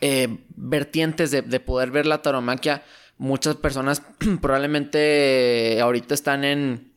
[0.00, 2.84] eh, vertientes de, de poder ver la tauromaquia.
[3.18, 4.00] Muchas personas
[4.40, 6.87] probablemente ahorita están en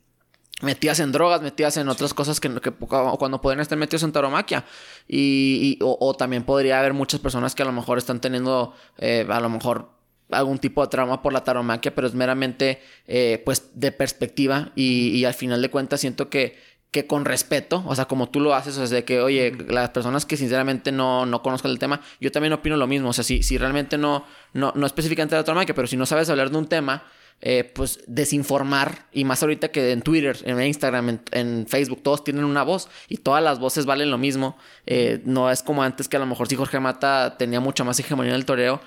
[0.62, 4.66] metidas en drogas, metidas en otras cosas que, que cuando pueden estar metidos en tauromaquia.
[5.07, 8.74] Y, y- o, o también podría haber muchas personas que a lo mejor están teniendo,
[8.97, 9.89] eh, a lo mejor
[10.32, 14.72] algún tipo de trauma por la taromaquia, pero es meramente, eh, pues, de perspectiva.
[14.76, 16.57] Y, y al final de cuentas siento que,
[16.91, 19.89] que con respeto, o sea, como tú lo haces, o sea, de que, oye, las
[19.91, 23.24] personas que sinceramente no, no conozcan el tema, yo también opino lo mismo, o sea,
[23.24, 26.57] si, si realmente no, no, no específicamente la taromaquia, pero si no sabes hablar de
[26.57, 27.03] un tema,
[27.42, 32.44] eh, pues desinformar, y más ahorita que en Twitter, en Instagram, en, Facebook, todos tienen
[32.44, 34.58] una voz y todas las voces valen lo mismo.
[34.86, 38.00] Eh, no es como antes que a lo mejor si Jorge Mata tenía mucha más
[38.00, 38.80] hegemonía en el toreo,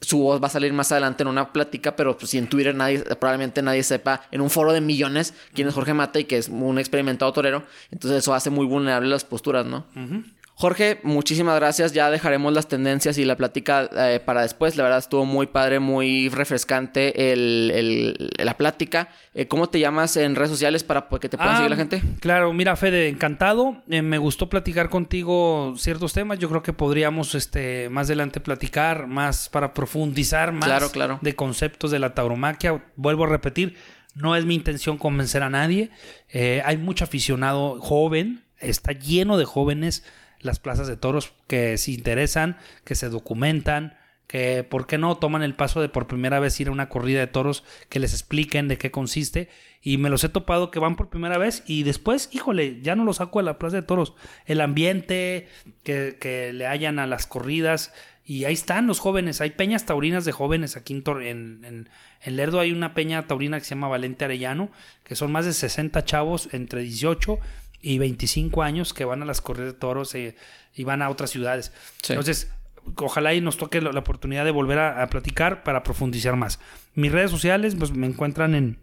[0.00, 2.74] su voz va a salir más adelante en una plática, pero pues si en Twitter
[2.74, 6.38] nadie, probablemente nadie sepa, en un foro de millones, quién es Jorge Mata y que
[6.38, 9.86] es un experimentado torero, entonces eso hace muy vulnerable las posturas, ¿no?
[10.60, 11.94] Jorge, muchísimas gracias.
[11.94, 14.76] Ya dejaremos las tendencias y la plática eh, para después.
[14.76, 19.08] La verdad estuvo muy padre, muy refrescante el, el- la plática.
[19.32, 22.02] Eh, ¿Cómo te llamas en redes sociales para que te puedan Ah, seguir la gente?
[22.20, 23.82] Claro, mira, Fede, encantado.
[23.88, 26.38] Eh, me gustó platicar contigo ciertos temas.
[26.38, 31.18] Yo creo que podríamos este, más adelante platicar más para profundizar más Claro, claro.
[31.22, 32.84] de conceptos de la tauromaquia.
[32.96, 33.76] Vuelvo a repetir,
[34.14, 35.88] no es mi intención convencer a nadie.
[36.66, 40.04] Hay mucho aficionado joven, está lleno de jóvenes
[40.40, 45.42] las plazas de toros que se interesan, que se documentan, que, ¿por qué no toman
[45.42, 48.68] el paso de por primera vez ir a una corrida de toros, que les expliquen
[48.68, 49.48] de qué consiste?
[49.82, 53.04] Y me los he topado que van por primera vez y después, híjole, ya no
[53.04, 54.14] los saco de la plaza de toros.
[54.46, 55.48] El ambiente
[55.82, 57.92] que, que le hayan a las corridas.
[58.24, 59.40] Y ahí están los jóvenes.
[59.40, 61.88] Hay peñas taurinas de jóvenes aquí en, en, en-
[62.22, 62.60] en Lerdo.
[62.60, 64.70] Hay una peña taurina que se llama Valente Arellano,
[65.02, 67.38] que son más de 60 chavos entre 18
[67.82, 70.36] y 25 años que van a las corridas de toros eh,
[70.74, 71.72] y van a otras ciudades.
[72.02, 72.12] Sí.
[72.12, 72.52] Entonces,
[72.96, 76.60] ojalá y nos toque la, la oportunidad de volver a, a platicar para profundizar más.
[76.94, 78.78] Mis redes sociales, pues me encuentran en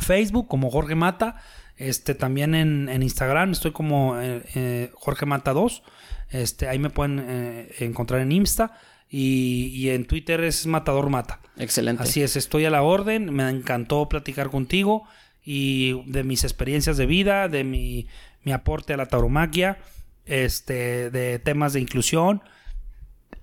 [0.00, 1.36] Facebook como Jorge Mata.
[1.76, 5.82] Este, también en, en Instagram estoy como eh, eh, Jorge Mata 2.
[6.30, 8.78] Este, ahí me pueden eh, encontrar en Insta.
[9.08, 11.40] Y, y en Twitter es Matador Mata.
[11.56, 12.02] Excelente.
[12.02, 13.32] Así es, estoy a la orden.
[13.32, 15.04] Me encantó platicar contigo
[15.44, 18.06] y de mis experiencias de vida, de mi,
[18.42, 19.78] mi aporte a la tauromaquia,
[20.26, 22.42] este, de temas de inclusión.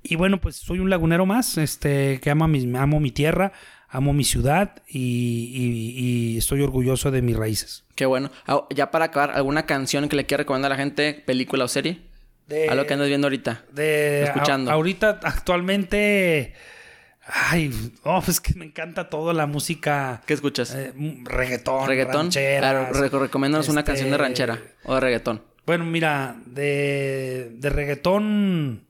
[0.04, 3.52] Y bueno, pues soy un lagunero más, este, que ama mi, amo mi tierra,
[3.88, 5.00] amo mi ciudad y,
[5.54, 7.84] y- y estoy orgulloso de mis raíces.
[7.96, 8.32] Qué bueno.
[8.48, 11.14] Ah, ya para acabar, ¿alguna canción que le quiera recomendar a la gente?
[11.26, 12.00] ¿Película o serie?
[12.48, 13.64] De, A lo que andas viendo ahorita.
[13.72, 14.72] de escuchando.
[14.72, 16.54] a- ahorita, actualmente,
[17.34, 20.22] ay, oh, es que me encanta todo la música.
[20.26, 20.74] ¿Qué escuchas?
[20.76, 21.86] eh, reggaetón.
[22.60, 25.42] Claro, re- recomiéndanos una este, canción de ranchera o de reggaetón.
[25.66, 28.84] Bueno, mira, de, de reggaetón,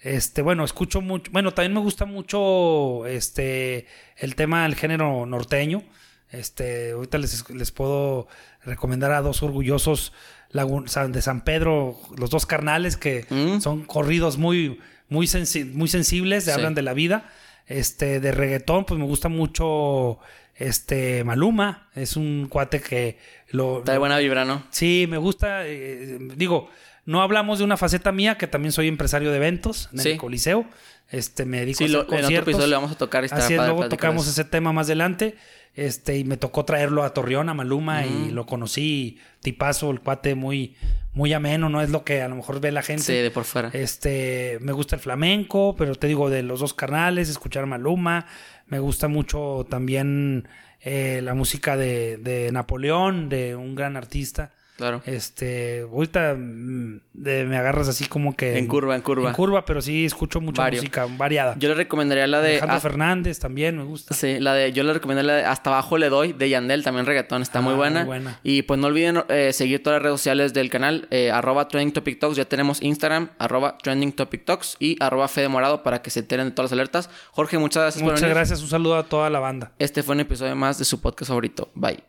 [0.00, 5.82] este, bueno, escucho mucho, bueno, también me gusta mucho, este, el tema del género norteño.
[6.30, 8.26] Este, ahorita les, les puedo
[8.64, 10.12] recomendar a dos orgullosos
[10.52, 13.60] de San Pedro, los dos carnales que Mm.
[13.60, 16.50] son corridos muy, muy, sensi- muy sensibles, Sí.
[16.50, 17.30] hablan de la vida.
[17.66, 20.18] Este, de reggaetón, pues me gusta mucho,
[20.54, 23.18] este, Maluma, es un cuate que
[23.48, 24.64] lo, Está de buena vibra, ¿no?
[24.70, 25.66] Sí, me gusta.
[25.66, 26.68] eh, digo,
[27.06, 30.66] No hablamos de una faceta mía, que también soy empresario de eventos en el Coliseo.
[31.10, 32.30] Este, me dedico sí, a hacer lo, conciertos.
[32.30, 33.24] en otro episodio le vamos a tocar.
[33.24, 35.36] Así es, luego tocamos ese tema más adelante.
[35.74, 40.36] Este, y me tocó traerlo a Torreón, a Maluma, y lo conocí, tipazo, el cuate
[40.36, 40.76] muy,
[41.14, 43.02] muy ameno, no es lo que a lo mejor ve la gente.
[43.02, 43.70] Sí, de por fuera.
[43.72, 48.26] Este, me gusta el flamenco, pero te digo, de los dos carnales, escuchar Maluma,
[48.66, 50.46] me gusta mucho también
[50.80, 54.52] eh, la música de, de Napoleón, de un gran artista.
[54.76, 55.02] Claro.
[55.06, 58.58] Este, ahorita mm, me agarras así como que.
[58.58, 59.28] En curva, en curva.
[59.28, 61.54] En curva, pero sí escucho mucha música variada.
[61.58, 62.52] Yo le recomendaría la de.
[62.52, 64.14] Alejandro Fernández también me gusta.
[64.14, 64.72] Sí, la de.
[64.72, 67.74] Yo le recomendaría la de Hasta abajo le doy de Yandel, también reggaetón, está muy,
[67.74, 68.00] ah, buena.
[68.00, 68.40] muy, buena.
[68.42, 71.92] Y pues no olviden eh, seguir todas las redes sociales del canal, eh, arroba Trending
[71.92, 72.36] Topic Talks.
[72.36, 76.46] Ya tenemos Instagram, arroba Trending Topic Talks y arroba Fede Morado para que se enteren
[76.46, 77.10] de todas las alertas.
[77.30, 78.34] Jorge, muchas gracias muchas por venir.
[78.34, 79.72] Muchas gracias, un saludo a toda la banda.
[79.78, 81.70] Este fue un episodio más de su podcast favorito.
[81.74, 82.02] Bye.